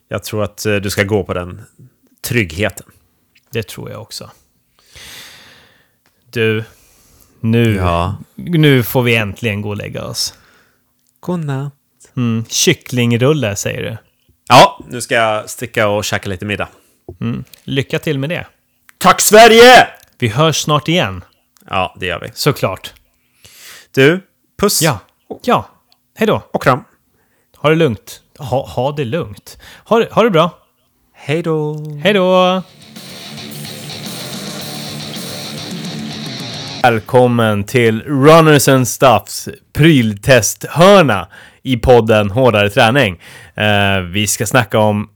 [0.09, 1.62] jag tror att eh, du ska gå på den
[2.20, 2.86] tryggheten.
[3.50, 4.30] Det tror jag också.
[6.37, 6.64] Du,
[7.41, 8.16] nu, Ja.
[8.34, 10.34] nu får vi äntligen gå och lägga oss.
[11.20, 11.72] Godnatt.
[12.16, 12.45] Mm.
[12.49, 13.97] Kycklingrulle, säger du.
[14.49, 16.68] Ja, nu ska jag sticka och käka lite middag.
[17.20, 17.45] Mm.
[17.64, 18.47] Lycka till med det.
[18.99, 19.89] Tack Sverige!
[20.18, 21.24] Vi hörs snart igen,
[21.70, 22.30] Ja, det gör vi.
[22.34, 22.93] såklart.
[23.95, 24.20] Du,
[24.61, 24.99] puss Ja,
[25.43, 25.68] ja.
[26.16, 26.43] Hej då.
[26.53, 26.84] och kram.
[27.57, 28.22] Ha det lugnt.
[28.39, 29.59] Ha, ha det lugnt.
[29.84, 30.51] Ha, ha det bra.
[31.14, 31.76] Hej då.
[32.03, 32.62] Hej då!
[36.87, 41.28] Välkommen till Runners and Stuffs pryltesthörna
[41.62, 43.20] i podden Hårdare träning.
[43.55, 45.09] Eh, vi ska snacka om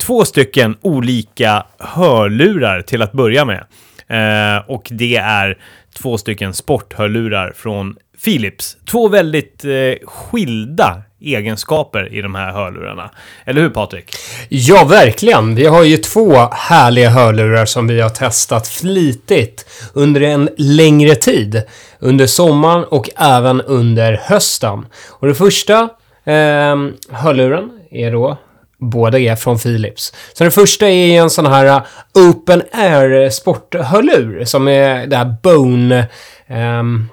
[0.00, 3.64] två stycken olika hörlurar till att börja med.
[4.08, 5.58] Eh, och det är
[5.98, 8.76] två stycken sporthörlurar från Philips.
[8.90, 13.10] Två väldigt eh, skilda egenskaper i de här hörlurarna.
[13.44, 14.16] Eller hur Patrik?
[14.48, 15.54] Ja, verkligen.
[15.54, 21.62] Vi har ju två härliga hörlurar som vi har testat flitigt under en längre tid.
[21.98, 24.86] Under sommaren och även under hösten.
[25.10, 25.88] Och det första
[26.24, 26.76] eh,
[27.10, 28.38] hörluren är då
[28.78, 30.12] Båda är från Philips.
[30.32, 31.82] Så den första är en sån här eh,
[32.14, 36.06] Open Air sporthörlur som är det här Bone...
[36.48, 37.08] Um,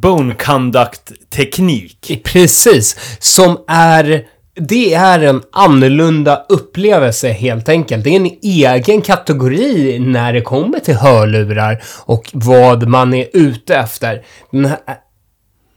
[0.00, 2.20] Bone Conduct-teknik.
[2.24, 2.96] Precis.
[3.18, 4.24] Som är...
[4.56, 8.04] Det är en annorlunda upplevelse helt enkelt.
[8.04, 13.76] Det är en egen kategori när det kommer till hörlurar och vad man är ute
[13.76, 14.22] efter.
[14.50, 14.78] Den, här,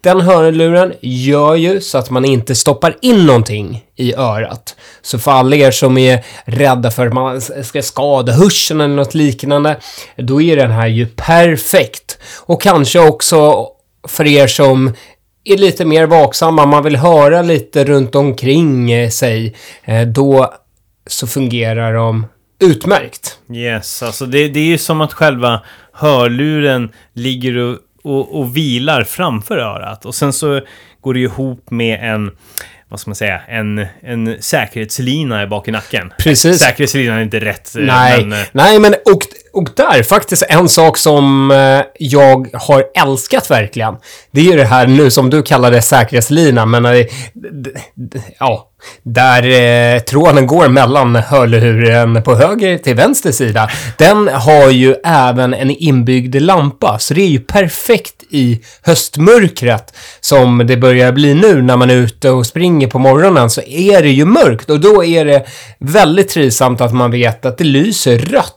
[0.02, 4.76] den hörluren gör ju så att man inte stoppar in någonting i örat.
[5.02, 9.14] Så för alla er som är rädda för att man ska skada hörseln eller något
[9.14, 9.78] liknande,
[10.18, 12.18] då är den här ju perfekt.
[12.46, 13.68] Och kanske också
[14.08, 14.94] för er som
[15.44, 20.54] är lite mer vaksamma, man vill höra lite runt omkring eh, sig, eh, då
[21.08, 22.26] så fungerar de
[22.60, 23.40] utmärkt.
[23.54, 25.62] Yes, alltså det, det är ju som att själva
[25.94, 30.06] hörluren ligger och, och, och vilar framför örat.
[30.06, 30.62] Och sen så
[31.02, 32.32] går det ihop med en
[32.90, 36.14] vad ska man säga, en, en säkerhetslina bak i nacken.
[36.20, 36.60] Precis.
[36.60, 37.76] Säkerhetslinan är inte rätt.
[37.76, 39.22] Eh, Nej, men, Nej, men och,
[39.54, 43.96] och där faktiskt en sak som eh, jag har älskat verkligen.
[44.32, 47.06] Det är ju det här nu som du kallar det säkerhetslina, men
[48.40, 48.70] ja,
[49.04, 53.70] där eh, tråden går mellan hörluren på höger till vänster sida.
[53.98, 60.68] Den har ju även en inbyggd lampa, så det är ju perfekt i höstmörkret som
[60.68, 64.10] det börjar bli nu när man är ute och springer på morgonen så är det
[64.10, 65.46] ju mörkt och då är det
[65.80, 68.57] väldigt trivsamt att man vet att det lyser rött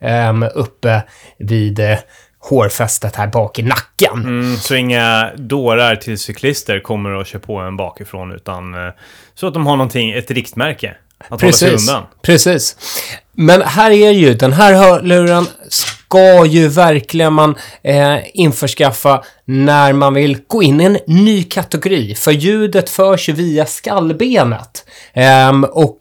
[0.00, 1.02] eh, uppe
[1.38, 1.98] vid eh,
[2.38, 4.18] hårfästet här bak i nacken.
[4.18, 8.92] Mm, så inga dårar till cyklister kommer och kör på en bakifrån utan eh,
[9.34, 10.96] så att de har någonting, ett riktmärke.
[11.28, 11.62] Att Precis.
[11.62, 12.06] hålla sig undan.
[12.22, 12.76] Precis.
[13.32, 20.14] Men här är ju, den här hörluren ska ju verkligen man eh, införskaffa när man
[20.14, 22.14] vill gå in i en ny kategori.
[22.14, 24.84] För ljudet förs ju via skallbenet.
[25.12, 25.96] Eh, och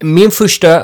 [0.00, 0.82] min första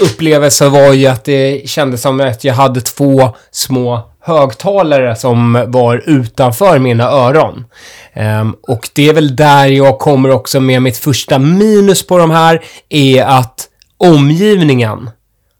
[0.00, 6.02] upplevelse var ju att det kändes som att jag hade två små högtalare som var
[6.06, 7.64] utanför mina öron.
[8.16, 12.30] Um, och det är väl där jag kommer också med mitt första minus på de
[12.30, 13.68] här, är att
[13.98, 15.10] omgivningen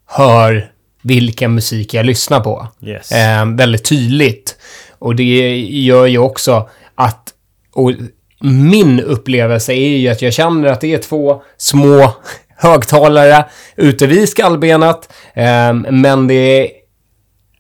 [0.07, 0.71] hör
[1.03, 2.67] vilken musik jag lyssnar på.
[2.83, 3.13] Yes.
[3.43, 4.57] Um, väldigt tydligt.
[4.99, 7.29] Och det gör ju också att,
[7.75, 7.93] och
[8.41, 12.13] min upplevelse är ju att jag känner att det är två små
[12.59, 13.45] högtalare
[13.77, 15.13] ute vid skallbenet.
[15.35, 16.71] Ehm, men det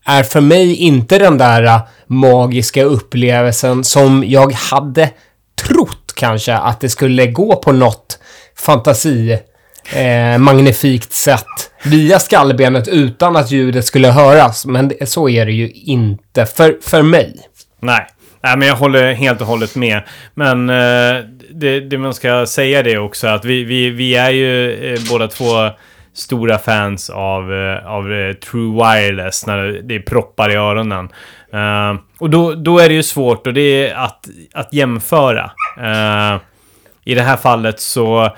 [0.04, 5.10] är för mig inte den där magiska upplevelsen som jag hade
[5.66, 8.18] trott kanske att det skulle gå på något
[8.56, 9.38] fantasi
[9.92, 14.66] eh, magnifikt sätt via skallbenet utan att ljudet skulle höras.
[14.66, 17.36] Men det, så är det ju inte för, för mig.
[17.80, 18.06] Nej.
[18.40, 20.02] Nej, men jag håller helt och hållet med.
[20.34, 24.72] Men eh, det, det, man ska säga det också att vi, vi, vi är ju
[24.92, 25.70] eh, båda två
[26.18, 31.08] stora fans av, eh, av eh, True Wireless när det är proppar i öronen.
[31.54, 35.50] Uh, och då, då är det ju svårt och det är att, att jämföra.
[35.78, 36.40] Uh,
[37.04, 38.36] I det här fallet så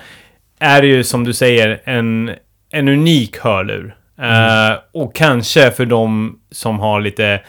[0.58, 2.30] är det ju som du säger en,
[2.70, 3.94] en unik hörlur.
[4.20, 4.78] Uh, mm.
[4.92, 7.40] Och kanske för de som har lite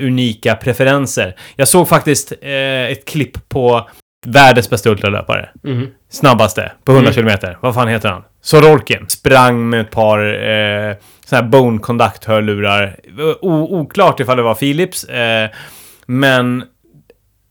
[0.00, 1.36] unika preferenser.
[1.56, 3.88] Jag såg faktiskt ett klipp på
[4.26, 5.48] världens bästa ultralöpare.
[5.64, 5.86] Mm.
[6.10, 7.38] Snabbaste på 100 mm.
[7.38, 7.54] km.
[7.60, 8.22] Vad fan heter han?
[8.42, 9.08] Sorokin.
[9.08, 12.96] Sprang med ett par eh, såna här Bone Conduct-hörlurar.
[13.40, 15.04] Oklart ifall det var Philips.
[15.04, 15.50] Eh,
[16.06, 16.64] men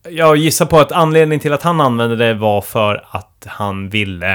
[0.08, 4.32] jag gissar på att anledningen till att han använde det var för att han ville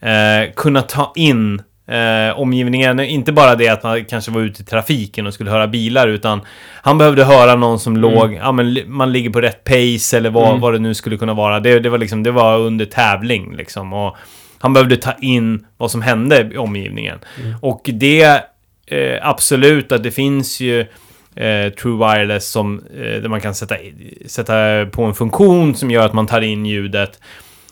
[0.00, 3.00] eh, kunna ta in eh, omgivningen.
[3.00, 6.40] Inte bara det att man kanske var ute i trafiken och skulle höra bilar, utan
[6.82, 8.02] han behövde höra någon som mm.
[8.02, 10.60] låg, ja men man ligger på rätt pace eller vad, mm.
[10.60, 11.60] vad det nu skulle kunna vara.
[11.60, 13.92] Det, det, var liksom, det var under tävling liksom.
[13.92, 14.16] Och
[14.58, 17.18] han behövde ta in vad som hände i omgivningen.
[17.40, 17.54] Mm.
[17.62, 18.42] Och det,
[18.86, 20.80] eh, absolut att det finns ju
[21.36, 23.74] eh, True Wireless som, eh, där man kan sätta,
[24.26, 27.20] sätta på en funktion som gör att man tar in ljudet.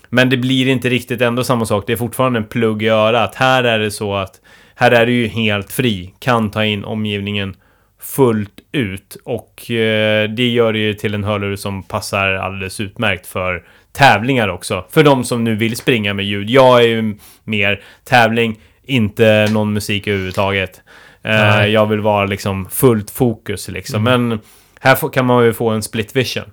[0.08, 1.84] Men det blir inte riktigt ändå samma sak.
[1.86, 3.34] Det är fortfarande en plugg i örat.
[3.34, 4.40] Här är det så att
[4.74, 6.14] här är du ju helt fri.
[6.18, 7.56] Kan ta in omgivningen
[8.00, 9.16] fullt ut.
[9.24, 14.48] Och eh, det gör det ju till en hörlur som passar alldeles utmärkt för tävlingar
[14.48, 14.84] också.
[14.90, 16.50] För de som nu vill springa med ljud.
[16.50, 20.82] Jag är ju mer tävling, inte någon musik överhuvudtaget.
[21.22, 24.02] Eh, jag vill vara liksom fullt fokus liksom.
[24.02, 24.40] Men
[24.80, 26.44] här kan man ju få en split vision.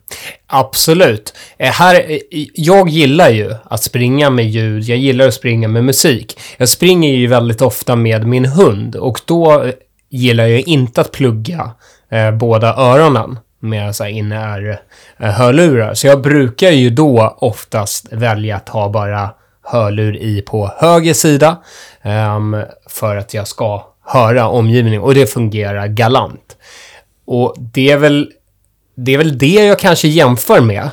[0.48, 1.34] Absolut.
[1.58, 2.20] Eh, här, eh,
[2.54, 6.40] jag gillar ju att springa med ljud, jag gillar att springa med musik.
[6.58, 9.72] Jag springer ju väldigt ofta med min hund och då eh,
[10.10, 11.72] gillar jag inte att plugga
[12.12, 15.94] eh, båda öronen med så här in-ear-hörlurar.
[15.94, 19.30] Så jag brukar ju då oftast välja att ha bara
[19.64, 21.58] hörlur i på höger sida
[22.04, 26.55] um, för att jag ska höra omgivningen och det fungerar galant.
[27.28, 28.32] Och det är väl
[28.98, 30.90] det är väl det jag kanske jämför med.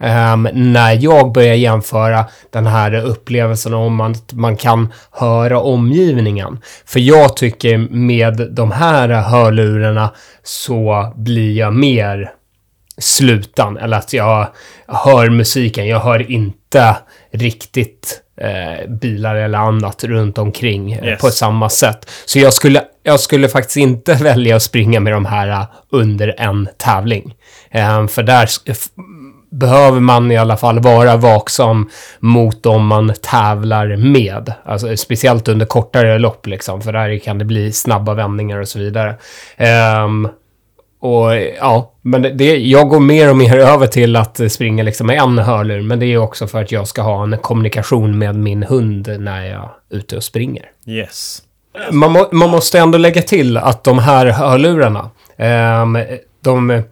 [0.00, 6.58] ehm, när jag börjar jämföra den här upplevelsen om att man kan höra omgivningen.
[6.86, 10.10] För jag tycker med de här hörlurarna
[10.42, 12.30] så blir jag mer
[12.98, 13.76] slutan.
[13.76, 14.48] Eller att jag
[14.86, 15.86] hör musiken.
[15.86, 16.96] Jag hör inte
[17.32, 21.20] riktigt eh, bilar eller annat runt omkring eh, Yes.
[21.20, 22.10] på samma sätt.
[22.26, 26.34] Så jag skulle, jag skulle faktiskt inte välja att springa med de här äh, under
[26.38, 27.34] en tävling.
[27.70, 28.48] Ehm, för där
[29.50, 34.52] behöver man i alla fall vara vaksam mot dem man tävlar med.
[34.64, 38.78] Alltså, speciellt under kortare lopp, liksom, för där kan det bli snabba vändningar och så
[38.78, 39.14] vidare.
[40.04, 40.28] Um,
[41.00, 45.06] och ja, men det- det, jag går mer och mer över till att springa liksom
[45.06, 48.34] med en hörlur, men det är också för att jag ska ha en kommunikation med
[48.34, 50.64] min hund när jag är ute och springer.
[50.86, 51.42] Yes.
[51.90, 55.98] Man, må, man måste ändå lägga till att de här hörlurarna, ehm,
[56.44, 56.82] de,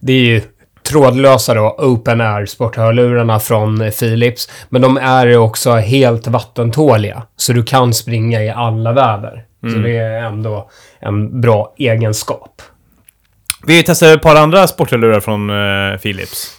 [0.00, 0.42] det är ju
[0.88, 7.62] trådlösa då, open air sporthörlurarna från Philips, men de är också helt vattentåliga, så du
[7.62, 9.44] kan springa i alla väder.
[9.62, 10.70] Så det är ändå
[11.00, 12.62] en bra egenskap.
[13.66, 16.50] Vi testar ett par andra sporthörlurar från eh, Philips.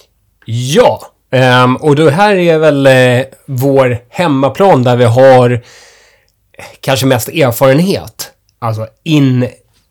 [0.45, 1.01] Ja,
[1.31, 5.59] ehm, och det här är väl eh, vår hemmaplan där vi har eh,
[6.81, 8.31] kanske mest erfarenhet.
[8.59, 9.47] Alltså in,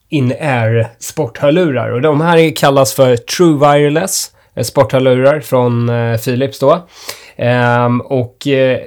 [0.09, 1.91] in-air sporthörlurar.
[1.91, 6.87] Och de här kallas för True Wireless eh, sporthörlurar från eh, Philips då.
[7.37, 8.79] Ehm, och eh,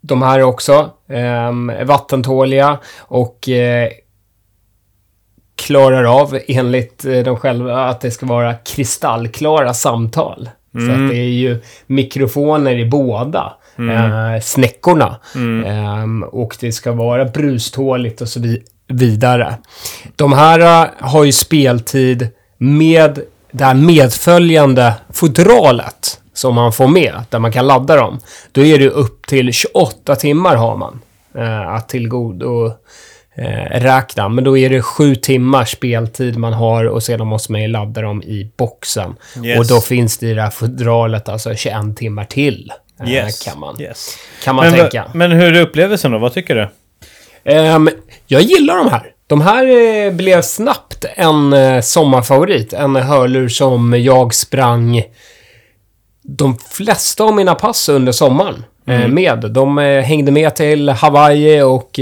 [0.00, 3.90] de här är också ehm, vattentåliga och eh,
[5.56, 10.50] klarar av, enligt eh, de själva, att det ska vara kristallklara samtal.
[10.72, 15.16] Så att det är ju mikrofoner i båda eh, snäckorna.
[15.66, 19.54] Ehm, och det ska vara bruståligt och så vi- vidare.
[20.16, 23.18] De här eh, har ju speltid med
[23.52, 28.18] det här medföljande fodralet som man får med, där man kan ladda dem.
[28.52, 31.00] Då är det upp till 28 timmar har man
[31.34, 32.66] eh, att tillgodo
[33.36, 34.28] eh, räkna.
[34.28, 38.00] Men då är det sju timmars speltid man har och sedan måste man ju ladda
[38.02, 39.14] dem i boxen.
[39.44, 39.58] Yes.
[39.58, 42.72] Och då finns det i det här fodralet alltså 21 timmar till.
[43.00, 43.42] Eh, Yes.
[43.44, 44.16] Kan man, Yes.
[44.44, 45.04] kan man Men, tänka.
[45.14, 46.18] men hur är upplevelsen då?
[46.18, 46.68] Vad tycker du?
[47.52, 47.88] Ehm,
[48.26, 49.12] jag gillar de här.
[49.26, 49.66] De här
[50.06, 52.72] eh, blev snabbt en eh, sommarfavorit.
[52.72, 55.02] En hörlur som jag sprang
[56.22, 59.50] de flesta av mina pass under sommaren eh, med.
[59.50, 62.00] De hängde med till Hawaii och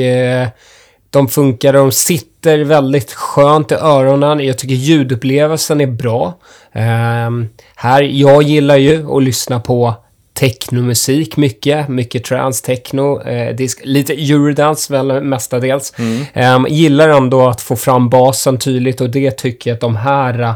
[1.10, 1.72] de funkar.
[1.72, 4.40] De sitter väldigt skönt i öronen.
[4.40, 6.34] Jag tycker ljudupplevelsen är bra.
[6.72, 9.94] Ehm, här, jag gillar ju att lyssna på
[10.34, 11.88] technomusik mycket.
[11.88, 15.92] Mycket trance, techno, eh, disk, lite eurodance väl mestadels.
[16.32, 20.54] Ehm, gillar ändå att få fram basen tydligt och det tycker jag att de här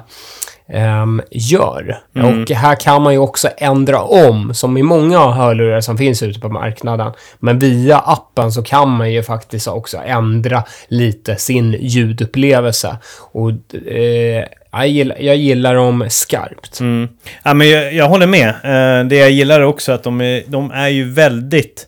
[0.73, 1.99] ehm, gör.
[2.15, 6.41] Och här kan man ju också ändra om, som i många hörlurar som finns ute
[6.41, 7.13] på marknaden.
[7.39, 12.97] Men via appen så kan man ju faktiskt också ändra lite sin ljudupplevelse.
[13.33, 13.51] Och
[13.93, 16.81] eh, jag, gillar, jag gillar dem skarpt.
[16.81, 17.09] Mm.
[17.43, 18.49] Ja, men jag, jag håller med.
[18.49, 21.87] Eh, det jag gillar är också att de är, de är ju väldigt...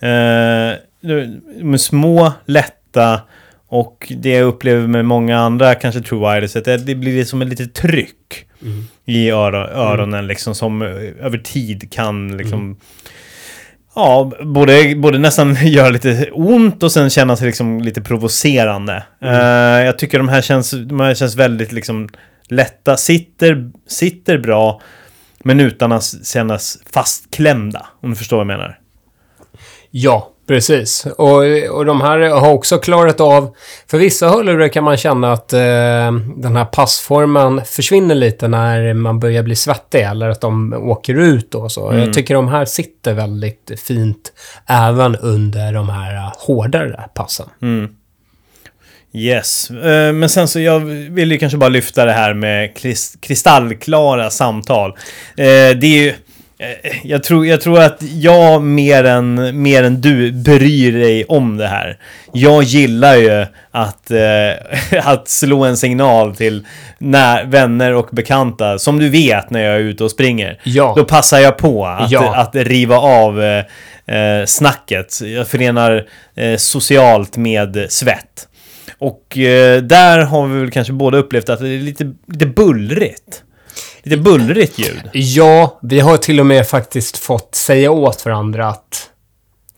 [0.00, 0.78] Eh,
[1.60, 3.20] de är små, lätta
[3.68, 7.42] och det jag upplever med många andra, kanske True Wireless, att det, det blir som
[7.42, 8.46] ett litet tryck
[9.04, 10.88] i öron, öronen liksom som eh,
[11.20, 12.76] över tid kan liksom...
[13.94, 19.04] Ja, både, både nästan göra lite ont och sen kännas liksom lite provocerande.
[19.22, 22.08] Eh, jag tycker de här känns, de här känns väldigt liksom
[22.48, 24.80] lätta, sitter, sitter bra,
[25.44, 27.86] men utan att kännas fastklämda.
[28.00, 28.78] Om du förstår vad jag menar.
[29.90, 31.06] Ja, precis.
[31.06, 33.54] Och, och de här har också klarat av...
[33.90, 35.60] För vissa hörlurar kan man känna att eh,
[36.36, 41.54] den här passformen försvinner lite när man börjar bli svettig eller att de åker ut
[41.54, 41.94] och så.
[41.94, 44.32] Jag tycker de här sitter väldigt fint
[44.68, 47.46] även under de här hårdare passen.
[49.16, 50.80] Yes, Eh, men sen så jag
[51.10, 54.90] vill ju kanske bara lyfta det här med kris- kristallklara samtal.
[54.90, 55.44] Eh,
[55.76, 56.14] Det är ju...
[56.82, 61.56] eh, Jag tror, jag tror att jag mer än, mer än du bryr dig om
[61.56, 61.98] det här.
[62.32, 66.66] Jag gillar ju att, eh, att slå en signal till
[66.98, 68.78] när, vänner och bekanta.
[68.78, 70.60] Som du vet när jag är ute och springer.
[70.64, 70.92] Ja.
[70.96, 72.34] Då passar jag på att, Ja.
[72.36, 73.64] att riva av eh,
[74.16, 75.20] eh, snacket.
[75.20, 76.06] Jag förenar
[76.36, 78.48] eh, socialt med svett.
[78.98, 83.42] Och eh, där har vi väl kanske båda upplevt att det är lite, lite bullrigt.
[84.04, 85.00] Lite bullrigt ljud.
[85.12, 89.10] Ja, vi har till och med faktiskt fått säga åt varandra att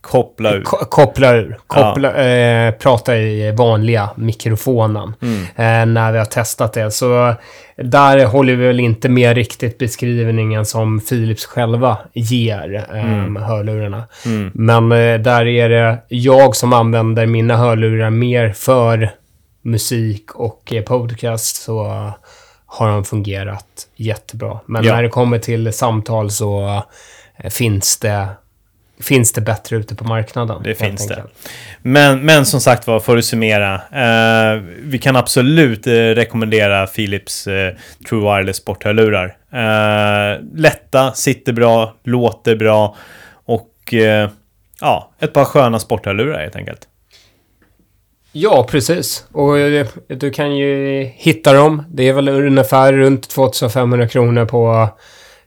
[0.00, 0.62] Koppla ur.
[0.62, 1.58] ko- koppla ur.
[1.66, 5.12] Koppla, eh, prata i vanliga mikrofonen.
[5.56, 6.90] Eh, när vi har testat det.
[6.90, 7.34] Så
[7.76, 14.02] där håller vi väl inte med riktigt beskrivningen som Philips själva ger eh, hörlurarna.
[14.54, 19.10] Men eh, där är det jag som använder mina hörlurar mer för
[19.62, 22.10] musik och eh, podcast så
[22.76, 23.66] har de fungerat
[23.96, 24.60] jättebra.
[24.66, 24.94] Men Ja.
[24.94, 26.82] när det kommer till samtal så
[27.38, 28.26] eh, finns det
[29.00, 30.62] finns det bättre ute på marknaden.
[30.62, 31.14] Det finns det.
[31.16, 31.34] enkelt.
[31.82, 33.74] Men, men som sagt var, för att summera.
[33.74, 37.74] Eh, vi kan absolut eh, rekommendera Philips eh,
[38.08, 39.36] True Wireless sporthörlurar.
[39.52, 42.96] Eh, lätta, sitter bra, låter bra
[43.44, 44.30] och eh,
[44.80, 46.80] ja, ett par sköna sporthörlurar helt enkelt.
[48.39, 49.26] Ja, precis.
[49.32, 51.82] Och eh, du kan ju hitta dem.
[51.89, 54.89] Det är väl ungefär runt 2500 kronor på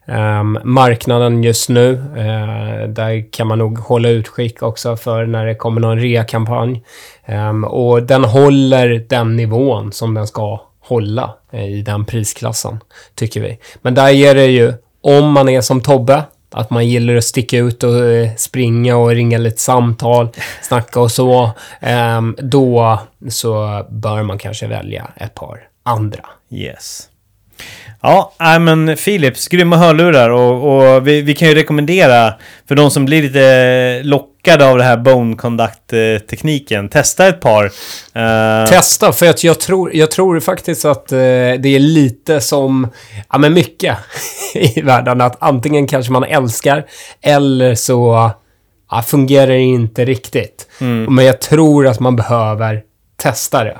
[0.07, 1.91] um, marknaden just nu.
[1.93, 6.83] Uh, där kan man nog hålla utskick också för när det kommer någon rea-kampanj.
[7.25, 12.79] Ehm, och den håller den nivån som den ska hålla eh, i den prisklassen,
[13.15, 13.59] tycker vi.
[13.81, 17.57] Men där är det ju, om man är som Tobbe, att man gillar att sticka
[17.57, 20.29] ut och eh, springa och ringa lite samtal,
[20.61, 21.51] snacka och så.
[21.81, 26.25] ehm, då så bör man kanske välja ett par andra.
[26.51, 27.08] Yes.
[28.01, 32.33] Ja, nej, men Philips, grymma hörlurar och, och vi, vi kan ju rekommendera
[32.67, 37.65] för de som blir lite lockade av det här bone conduct-tekniken, testa ett par.
[38.13, 42.87] Eh, Testa, för att jag tror, jag tror faktiskt att eh, det är lite som,
[43.29, 43.97] ja men mycket
[44.53, 45.21] i världen.
[45.21, 46.85] Att antingen kanske man älskar
[47.21, 48.31] eller så
[48.91, 50.67] ja, fungerar det inte riktigt.
[51.09, 52.81] Men jag tror att man behöver
[53.17, 53.77] testa det.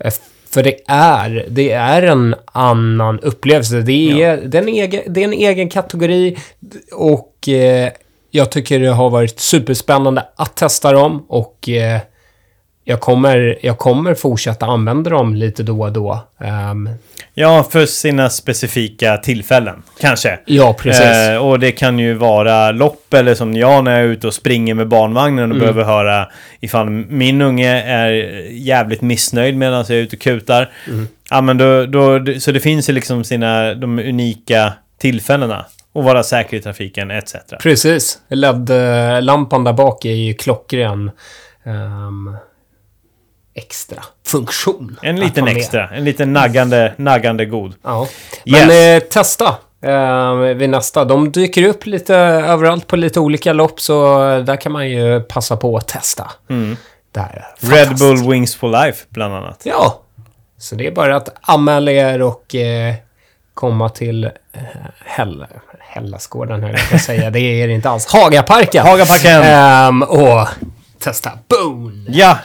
[0.00, 0.12] Eh,
[0.52, 3.80] För det är, det är en annan upplevelse.
[3.80, 6.36] Det är, det är, en, egen, det är en egen kategori
[6.92, 7.92] och eh,
[8.30, 12.00] jag tycker det har varit superspännande att testa dem och eh,
[12.84, 16.20] jag kommer, jag kommer fortsätta använda dem lite då och då.
[16.40, 16.88] Ehm,
[17.34, 20.38] ja, för sina specifika tillfällen, kanske.
[20.46, 21.04] ja, precis.
[21.06, 24.34] Eh, och det kan ju vara lopp eller som jag när jag är ute och
[24.34, 25.58] springer med barnvagnen och Mm.
[25.58, 26.28] behöver höra
[26.60, 28.10] ifall min unge är
[28.50, 30.70] jävligt missnöjd medan jag är ute och kutar.
[30.88, 31.08] Mm.
[31.30, 35.66] Ja, men då, då, så det finns ju liksom sina, de unika tillfällena.
[35.94, 37.34] Och vara säker i trafiken etc.
[37.62, 38.18] Precis.
[38.28, 41.10] LED-lampan där bak är ju klockren.
[41.64, 42.36] ehm,
[43.54, 44.98] extra funktion.
[45.02, 47.74] En liten extra, en liten naggande, naggande god.
[47.82, 48.08] Ja.
[48.46, 49.02] Men Yes.
[49.02, 51.04] eh, testa eh, vid nästa.
[51.04, 55.56] De dyker upp lite överallt på lite olika lopp, så där kan man ju passa
[55.56, 56.30] på att testa.
[57.12, 57.98] Det här är Red.
[57.98, 59.60] Bull Wings for Life bland annat.
[59.64, 60.00] Ja.
[60.58, 62.94] Så det är bara att anmäla er och eh,
[63.54, 64.30] komma till eh,
[65.04, 65.46] Häll,
[65.80, 67.30] Hellasgården, höll jag på att säga.
[67.30, 68.06] Det är det inte alls.
[68.06, 68.86] Hagaparken!
[68.86, 69.42] Hagaparken!
[69.42, 70.48] Ehm, och
[70.98, 72.04] testa Bone!
[72.08, 72.38] Ja!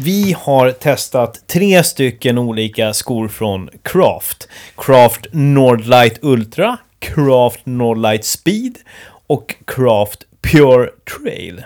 [0.00, 4.48] Vi har testat tre stycken olika skor från Craft.
[4.76, 8.78] Craft Nordlight Ultra, Craft Nordlight Speed
[9.26, 11.64] och Craft Pure Trail.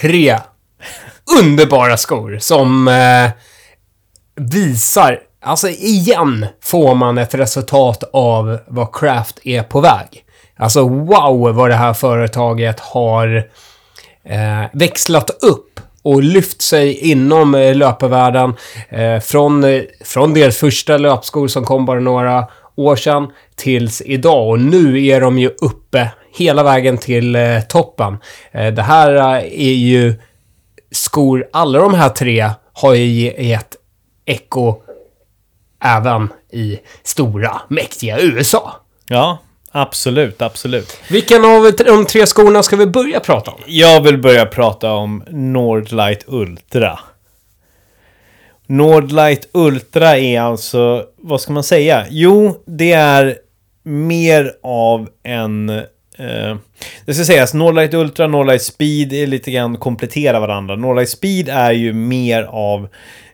[0.00, 0.38] Tre
[1.42, 3.30] underbara skor som eh,
[4.34, 5.20] visar...
[5.40, 10.24] Alltså igen får man ett resultat av vad Craft är på väg.
[10.56, 13.36] Alltså wow vad det här företaget har
[14.24, 18.54] eh, växlat upp och lyft sig inom eh, löparvärlden.
[18.88, 22.46] Eh, från, eh, från deras första löpskor som kom bara några
[22.76, 24.48] år sedan tills idag.
[24.48, 27.36] Och nu är de ju uppe hela vägen till
[27.68, 28.18] toppen.
[28.52, 29.10] Det här
[29.42, 30.14] är ju
[30.90, 33.76] skor, alla de här tre har ju gett
[34.24, 34.82] eko
[35.84, 38.72] även i stora, mäktiga USA.
[39.06, 39.38] Ja,
[39.72, 40.98] absolut, absolut.
[41.10, 43.60] Vilken av de tre skorna ska vi börja prata om?
[43.66, 46.98] Jag vill börja prata om Nordlight Ultra.
[48.66, 52.06] Nordlight Ultra är alltså, vad ska man säga?
[52.10, 53.36] Jo, det är
[53.82, 55.82] mer av en
[56.20, 56.56] Eh,
[57.04, 60.76] det ska sägas, Norlight Ultra, Norlight Speed är lite grann kompletterar varandra.
[60.76, 62.88] Norlight Speed är ju mer av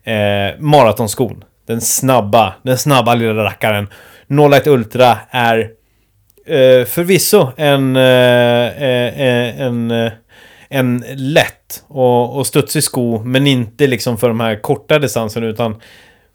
[0.04, 1.44] eh, maratonskon.
[1.66, 3.88] Den snabba, den snabba lilla rackaren.
[4.26, 5.70] Norlight Ultra är
[6.46, 8.02] eh, förvisso en, eh,
[8.82, 10.12] eh, en, eh,
[10.68, 15.76] en lätt och, och studsig sko, men inte liksom för de här korta distanserna utan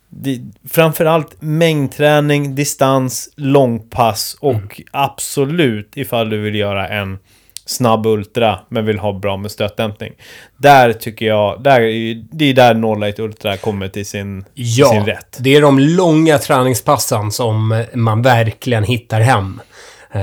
[0.09, 0.39] det,
[0.69, 7.19] framförallt mängdträning, distans, långpass och absolut ifall du vill göra en
[7.65, 10.13] snabb ultra men vill ha bra med stötdämpning.
[10.57, 14.89] Där tycker jag, där, är- det är där Norlight Ultra kommer till sin, till Ja,
[14.91, 15.37] sin rätt.
[15.39, 19.70] det är de långa träningspassen som eh, man verkligen hittar hem eh,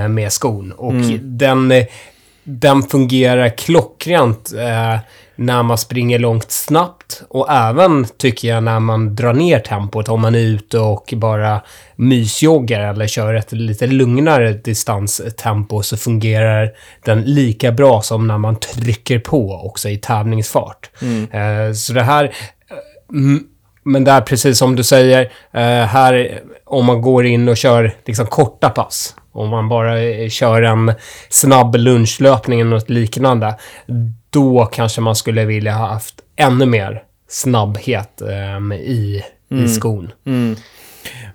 [0.08, 0.72] med skon.
[0.72, 1.84] Och den, eh,
[2.44, 4.98] den fungerar klockrent eh,
[5.36, 10.20] när man springer långt snabbt och även tycker jag när man drar ner tempot om
[10.20, 11.60] man är ute och bara
[11.96, 16.70] mysjoggar eller kör ett lite lugnare distanstempo så fungerar
[17.04, 20.90] den lika bra som när man trycker på också i tävlingsfart.
[21.32, 22.34] Eh, så det här
[23.12, 23.44] Mm,
[23.82, 25.20] Men där, precis som du säger,
[25.52, 29.14] eh, här om man går in och kör liksom korta pass.
[29.38, 30.92] Om man bara eh, kör en
[31.28, 33.54] snabb lunchlöpning eller något liknande.
[34.30, 40.12] Då kanske man skulle vilja ha haft ännu mer snabbhet eh, i, i skon.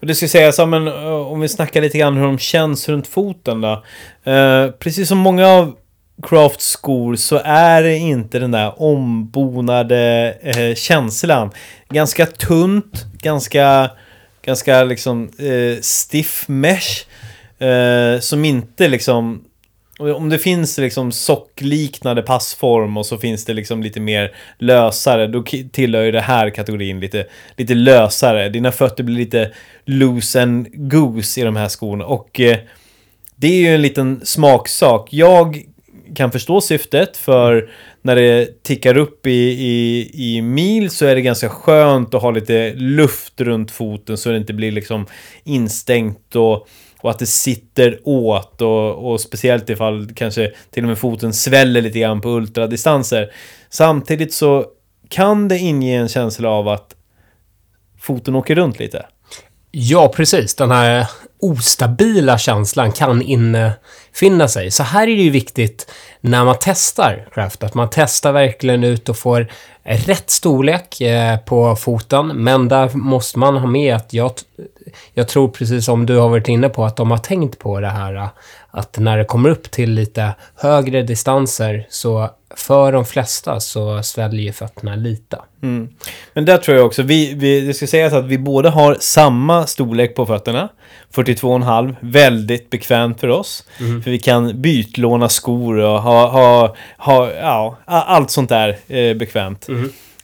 [0.01, 2.89] Och det ska sägas, ja, men, eh, om vi snackar lite grann hur de känns
[2.89, 3.83] runt foten då.
[4.31, 5.75] Eh, precis som många av
[6.23, 11.51] Crafts skor så är det inte den där ombonade eh, känslan.
[11.89, 13.91] Ganska tunt, ganska,
[14.45, 17.05] ganska liksom eh, stiff mesh.
[17.63, 19.43] Eh, som inte liksom
[19.99, 25.43] om det finns liksom sockliknande passform och så finns det liksom lite mer lösare, då
[25.71, 28.49] tillhör ju det här kategorin lite, lite lösare.
[28.49, 29.51] Dina fötter blir lite
[29.85, 32.05] loose and goose i de här skorna.
[32.05, 32.57] Och eh,
[33.35, 35.07] det är ju en liten smaksak.
[35.11, 35.63] Jag
[36.15, 37.69] kan förstå syftet för
[38.01, 42.31] när det tickar upp i, i, i mil så är det ganska skönt att ha
[42.31, 45.05] lite luft runt foten så det inte blir liksom
[45.43, 46.67] instängt och,
[47.01, 51.81] och att det sitter åt och, och speciellt ifall kanske till och med foten sväller
[51.81, 53.31] lite grann på ultradistanser.
[53.69, 54.65] Samtidigt så
[55.09, 56.95] kan det inge en känsla av att
[57.99, 59.05] foten åker runt lite.
[59.71, 60.55] Ja, precis.
[60.55, 61.07] Den här
[61.43, 64.71] ostabila känslan kan infinna sig.
[64.71, 65.91] Så här är det ju viktigt
[66.21, 69.47] när man testar craft, att man testar verkligen ut och får
[69.83, 72.27] rätt storlek eh, på foten.
[72.27, 74.31] Men där måste man ha med att jag,
[75.13, 77.89] jag tror precis som du har varit inne på att de har tänkt på det
[77.89, 78.27] här eh,
[78.71, 84.53] att när det kommer upp till lite högre distanser så för de flesta så sväljer
[84.53, 85.37] fötterna lite.
[86.33, 89.67] Men där tror jag också, vi, vi, det ska sägas att vi båda har samma
[89.67, 90.69] storlek på fötterna.
[91.13, 93.63] 42,5, väldigt bekvämt för oss.
[94.03, 99.67] För vi kan bytlåna skor och ha, ha, ha ja, allt sånt där eh, bekvämt.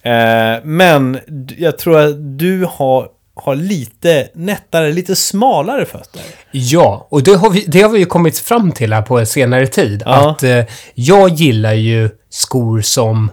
[0.02, 1.20] Eh, men
[1.58, 6.22] jag tror att du har, har lite nättare, lite smalare fötter.
[6.52, 9.26] Ja, och det har, vi, det har vi ju kommit fram till här på en
[9.26, 10.04] senare tid.
[10.06, 10.32] Ja.
[10.32, 13.32] Att eh, jag gillar ju skor som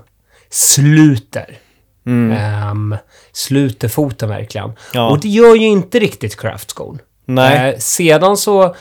[0.51, 1.59] sluter.
[2.07, 2.97] Ehm,
[3.33, 4.73] sluter foten verkligen.
[4.93, 5.09] Ja.
[5.09, 6.99] Och det gör ju inte riktigt craftskon.
[7.25, 7.71] Nej.
[7.71, 8.75] Eh, sedan så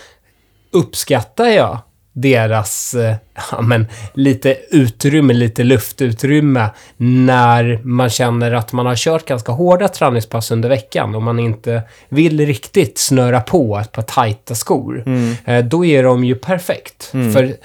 [0.71, 1.79] uppskattar jag
[2.16, 3.16] deras, eh,
[3.51, 9.88] ja men, lite utrymme, lite luftutrymme när man känner att man har kört ganska hårda
[9.88, 15.03] träningspass under veckan och man inte vill riktigt snöra på ett par tajta skor.
[15.46, 17.04] Eh, då är de ju perfekt.
[17.33, 17.55] För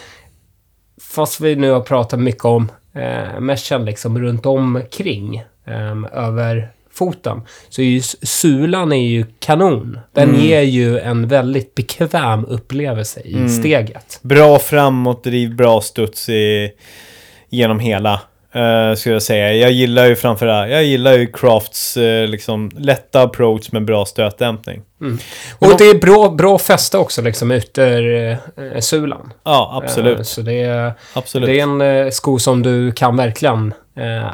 [1.02, 5.36] fast vi nu har pratat mycket om eh, meshen liksom runt omkring
[5.66, 9.98] eh, över foten så ju sulan är ju kanon.
[10.12, 14.18] Den ger ju en väldigt bekväm upplevelse i steget.
[14.22, 16.70] Bra framåtdriv, bra studs i,
[17.48, 18.20] genom hela.
[18.56, 19.54] Uh, skulle jag säga.
[19.54, 24.82] Jag gillar ju framförallt, jag gillar ju Crafts eh, liksom lätta approach med bra stötdämpning.
[25.58, 29.32] Och det är bra, bra fäste också liksom ytter eh, sulan.
[29.44, 30.26] Ja, absolut.
[30.26, 31.48] Så det är, absolut.
[31.48, 33.74] det är en sko som du kan verkligen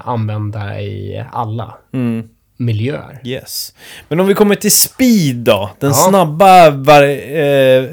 [0.05, 2.29] använda i alla Mm.
[2.57, 3.21] Miljöer.
[3.25, 3.75] Yes.
[4.09, 5.71] Men om vi kommer till Speed då.
[5.81, 5.95] Den Ja.
[6.09, 7.03] snabba var,
[7.37, 7.85] eh,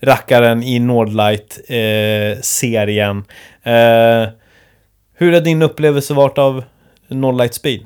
[0.00, 3.24] rackaren i Nordlight-serien.
[3.62, 4.28] Eh,
[5.14, 6.64] hur har din upplevelse varit av
[7.08, 7.80] Nordlight Speed?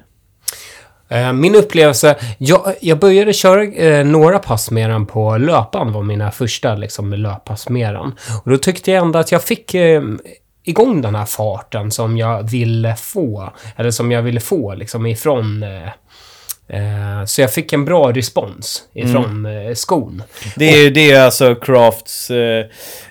[1.09, 6.02] Eh, Min upplevelse, jag, jag började köra eh, några pass med den på löpan, var
[6.02, 8.12] mina första liksom, löppass med den.
[8.44, 10.02] Och då tyckte jag ändå att jag fick eh,
[10.65, 15.62] igång den här farten som jag ville få, eller som jag ville få liksom ifrån
[15.62, 15.89] eh, Eh,
[17.27, 19.66] så jag fick en bra respons ifrån Mm.
[19.69, 20.23] eh, skon.
[20.57, 22.66] Det är, det är alltså Crafts eh,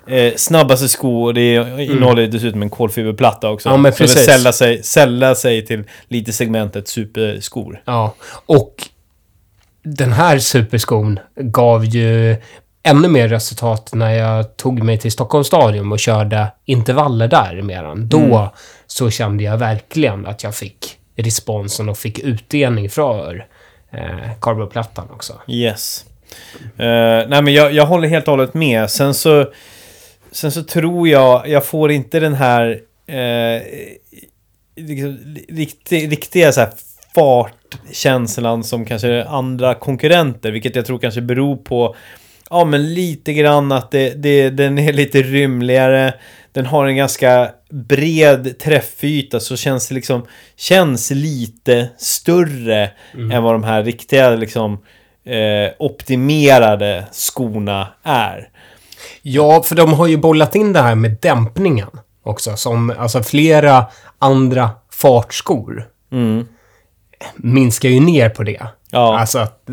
[0.08, 1.54] eh, snabbaste sko och det
[1.84, 3.70] innehåller dessutom en kolfiberplatta också.
[3.70, 4.26] Ja, men Så det precis.
[4.26, 7.82] säljer sig, säljer sig till lite segmentet superskor.
[7.86, 8.16] Ja,
[8.46, 8.76] och
[9.84, 12.36] den här superskon gav ju
[12.84, 17.84] ännu mer resultat när jag tog mig till Stockholms stadion och körde intervaller där med
[17.84, 18.08] den.
[18.10, 18.48] Då Mm.
[18.88, 23.48] så kände jag verkligen att jag fick responsen och fick utdelning för
[23.92, 25.42] eh, carboplattan också.
[25.48, 26.06] Yes.
[26.80, 26.86] Uh,
[27.30, 28.90] nej men jag, jag håller helt och hållet med.
[28.90, 29.52] Sen så,
[30.32, 33.62] sen så tror jag, jag får inte den här eh,
[34.76, 36.70] liksom, riktig, riktiga så här
[37.16, 40.52] fartkänslan som kanske andra konkurrenter.
[40.52, 41.96] Vilket jag tror kanske beror på
[42.50, 46.14] Ja men lite grann att det, det, den är lite rymligare.
[46.52, 50.26] Den har en ganska bred träffyta så känns det liksom
[50.56, 52.92] Känns lite större
[53.32, 54.74] än vad de här riktiga liksom
[55.26, 58.50] eh, optimerade skorna är.
[59.22, 61.90] Ja, för de har ju bollat in det här med dämpningen
[62.24, 62.56] också.
[62.56, 63.86] Som alltså flera
[64.20, 66.48] andra fartskor Mm.
[67.36, 68.62] minskar ju ner på det.
[68.92, 69.20] Ja.
[69.20, 69.70] Alltså att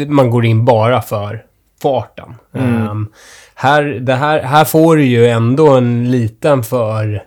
[0.00, 1.44] eh, man går in bara för
[1.82, 2.34] farten.
[2.54, 3.08] Ehm,
[3.54, 7.22] här, det här, här får du ju ändå en liten för,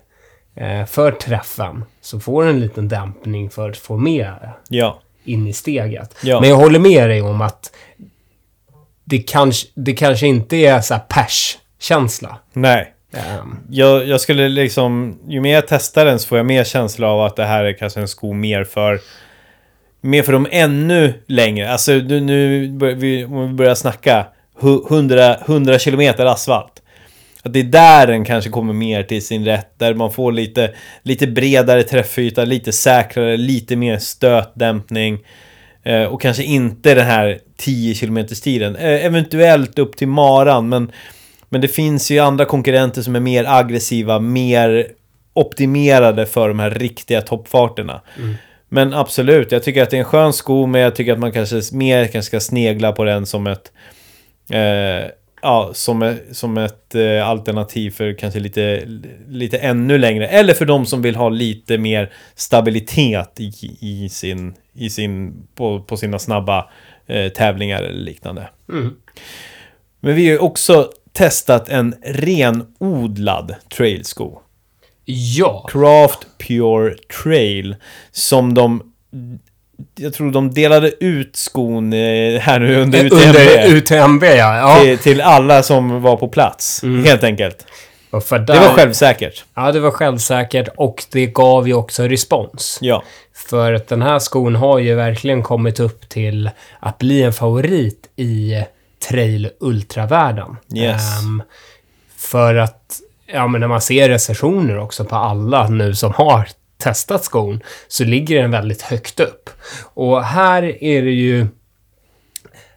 [0.87, 1.85] för träffen.
[2.01, 4.33] Så får du en liten dämpning för att få med
[4.69, 4.99] Ja.
[5.23, 6.15] in i steget.
[6.23, 6.39] Ja.
[6.39, 7.71] Men jag håller med dig om att
[9.03, 12.37] det kanske, det kanske inte är så här pers-känsla.
[12.53, 12.93] Nej.
[13.13, 17.07] Ehm, Jag, jag skulle liksom, ju mer jag testar den så får jag mer känsla
[17.07, 18.99] av att det här är kanske en sko mer för
[20.03, 21.71] Mer för de ännu längre.
[21.71, 24.25] Alltså nu, nu bör, vi, om vi börjar snacka
[24.59, 26.70] hu- 100, 100 kilometer asfalt.
[27.43, 29.79] Att det är där den kanske kommer mer till sin rätt.
[29.79, 30.73] Där man får lite,
[31.03, 35.19] lite bredare träffyta, lite säkrare, lite mer stötdämpning.
[35.83, 38.75] Eh, och kanske inte den här 10 km stilen.
[38.75, 40.91] Eh, eventuellt upp till maran, men
[41.53, 44.87] men det finns ju andra konkurrenter som är mer aggressiva, mer
[45.33, 48.01] optimerade för de här riktiga toppfarterna.
[48.69, 51.31] Men absolut, jag tycker att det är en skön sko, men jag tycker att man
[51.31, 53.71] kanske mer kanske ska snegla på den som ett
[54.49, 55.09] eh,
[55.41, 58.83] Ja, som, ett- som ett eh, alternativ för kanske lite,
[59.27, 60.27] lite ännu längre.
[60.27, 65.81] Eller för de som vill ha lite mer stabilitet i, i sin, i sin, på,
[65.83, 66.69] på sina snabba
[67.07, 68.49] eh, tävlingar eller liknande.
[68.69, 68.95] mm.
[70.03, 74.39] Men vi har ju också testat en renodlad trailsko.
[75.05, 75.65] Ja.
[75.71, 77.75] Craft Pure Trail.
[78.11, 78.93] Som de...
[79.95, 83.21] Jag tror de delade ut skon eh, här nu under UTMB.
[83.21, 84.57] Under UTMB, ja.
[84.57, 84.83] ja.
[84.83, 86.83] till, till alla som var på plats.
[87.05, 87.65] Helt enkelt.
[88.11, 89.45] Där, Det var självsäkert.
[89.53, 92.77] Ja, det var självsäkert och det gav ju också respons.
[92.81, 93.03] Ja.
[93.49, 96.49] För att den här skon har ju verkligen kommit upp till
[96.79, 98.63] att bli en favorit i
[99.09, 100.57] trail ultravärlden.
[100.75, 101.19] Yes.
[101.19, 101.43] Ehm,
[102.17, 106.47] för att, ja men när man ser recensioner också på alla nu som har
[106.81, 109.49] testat skon, så ligger den väldigt högt upp.
[109.93, 111.47] Och här är det ju...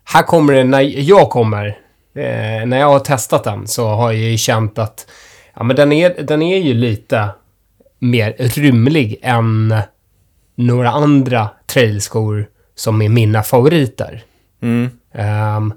[0.05, 1.67] Här kommer det, när jag kommer,
[2.15, 5.07] eh, när jag har testat den, så har jag ju känt att
[5.55, 7.29] ja, men den, är, den är ju lite
[7.99, 9.75] mer rymlig än
[10.55, 14.23] några andra trailskor som är mina favoriter.
[14.63, 14.91] Mm.
[15.13, 15.73] Ehm,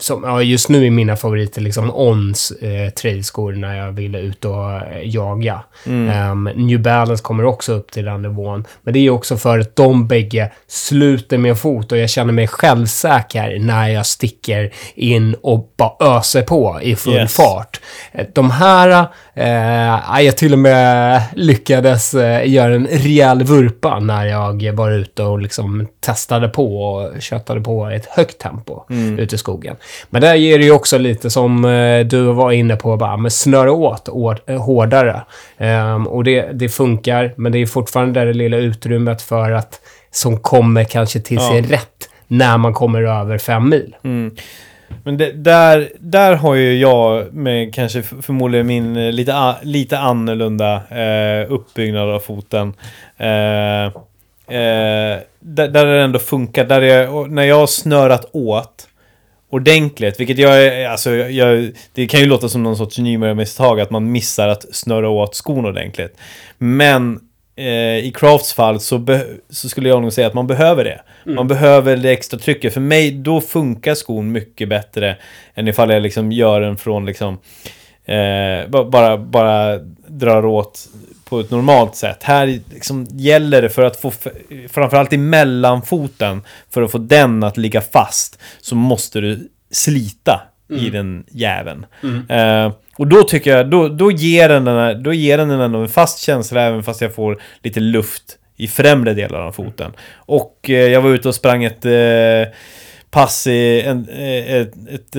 [0.00, 4.44] som, ja, just nu är mina favoriter liksom Ons eh, trailskor när jag vill ut
[4.44, 5.60] och eh, jaga.
[5.86, 8.64] Ehm, New Balance kommer också upp till den nivån.
[8.82, 12.46] Men det är också för att de bägge sluter min fot och jag känner mig
[12.48, 17.36] självsäker när jag sticker in och bara öser på i full Yes.
[17.36, 17.80] fart.
[18.12, 19.06] Eh, De här,
[19.40, 25.22] eh, jag till och med lyckades eh, göra en rejäl vurpa när jag var ute
[25.22, 28.84] och liksom testade på och köttade på i ett högt tempo
[29.18, 29.76] ute i skogen.
[30.10, 33.32] Men där ger det ju också lite som eh, du var inne på, bara med
[33.32, 34.08] snöra åt
[34.48, 35.22] eh, hårdare.
[35.58, 39.80] Ehm, och det, det funkar, men det är fortfarande det lilla utrymmet för att
[40.10, 43.96] som kommer kanske till sin rätt när man kommer över fem mil.
[45.04, 50.74] Men det, där, där har ju jag med kanske förmodligen min eh, lite, lite annorlunda
[50.90, 52.72] eh, uppbyggnad av foten.
[53.16, 53.84] Eh,
[54.56, 56.64] eh, där, där det ändå funkar.
[56.64, 58.86] Där jag, när jag har snörat åt
[59.50, 63.90] ordentligt, vilket jag, är- alltså, jag, det kan ju låta som någon sorts nymörjarmisstag att
[63.90, 66.16] man missar att snöra åt skon ordentligt.
[66.58, 67.20] Men
[67.60, 69.06] eh, i Crafts fall så,
[69.50, 71.00] så skulle jag nog säga att man behöver det.
[71.34, 72.74] Man behöver det extra trycket.
[72.74, 75.16] För mig, då funkar skon mycket bättre
[75.54, 77.38] än ifall jag liksom gör den från liksom
[78.04, 80.88] eh, ba- bara, bara drar åt
[81.24, 82.22] på ett normalt sätt.
[82.22, 84.12] Här liksom gäller det för att få,
[84.68, 90.90] framförallt i mellanfoten, för att få den att ligga fast, så måste du slita i
[90.90, 91.86] den jäveln.
[92.28, 95.60] Eh, och då tycker jag, då, då, ger den den här, då ger den den
[95.60, 99.92] ändå en fast känsla även fast jag får lite luft i främre delar av foten.
[100.14, 102.54] Och eh, jag var ute och sprang ett eh,
[103.10, 105.16] pass i, en, ett, ett,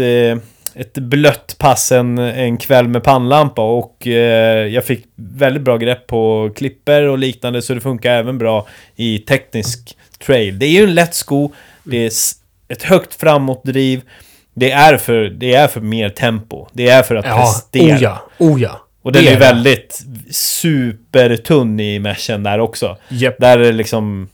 [0.75, 6.07] ett blött pass en, en kväll med pannlampa och eh, jag fick väldigt bra grepp
[6.07, 10.59] på klipper och liknande så det funkar även bra i teknisk trail.
[10.59, 11.51] Det är ju en lätt sko,
[11.83, 12.11] det är
[12.67, 14.01] ett högt framåtdriv,
[14.53, 17.95] det är för, det är för mer tempo, det är för att Ja, prestera.
[17.95, 18.81] oh ja, oh ja.
[19.03, 19.39] Och den Det är det.
[19.39, 20.01] väldigt
[20.31, 22.97] supertunn i meshen där också.
[23.09, 23.35] Japp.
[23.39, 24.29] Där är det liksom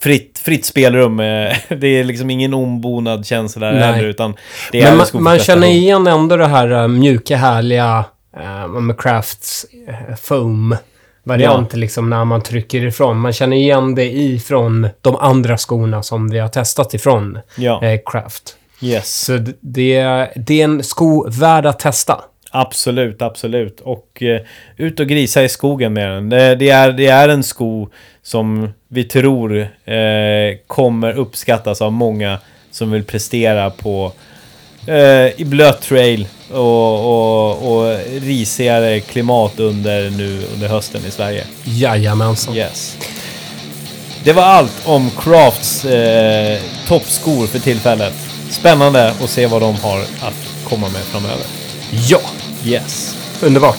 [0.00, 1.20] fritt, fritt spelrum.
[1.20, 4.34] eh, Det är liksom ingen ombonad känsla där heller, utan
[4.72, 8.04] det är Men en man, man känner igen ändå det här uh, mjuka, härliga
[8.40, 10.76] uh, med Crafts uh, foam
[11.24, 13.18] variant liksom när man trycker ifrån.
[13.18, 18.00] Man känner igen det ifrån de andra skorna som vi har testat ifrån Ja, eh,
[18.06, 18.56] Craft.
[18.80, 19.24] Yes.
[19.24, 22.20] Så det, det är en sko värd att testa.
[22.50, 23.80] Absolut, absolut.
[23.80, 24.40] Och eh,
[24.76, 26.28] ut och grisa i skogen med den.
[26.28, 27.88] Det, det, är, det är en sko
[28.22, 32.38] som vi tror eh, kommer uppskattas av många
[32.70, 34.12] som vill prestera på
[34.86, 41.44] eh, i blöt trail och, och, och risigare klimat under, nu, under hösten i Sverige.
[41.64, 42.56] Jajamensan.
[42.56, 42.96] Yes.
[44.24, 48.14] Det var allt om Crafts eh, toppskor för tillfället.
[48.50, 51.44] Spännande att se vad de har att komma med framöver.
[52.08, 52.20] Ja,
[52.64, 53.16] Yes.
[53.42, 53.78] underbart.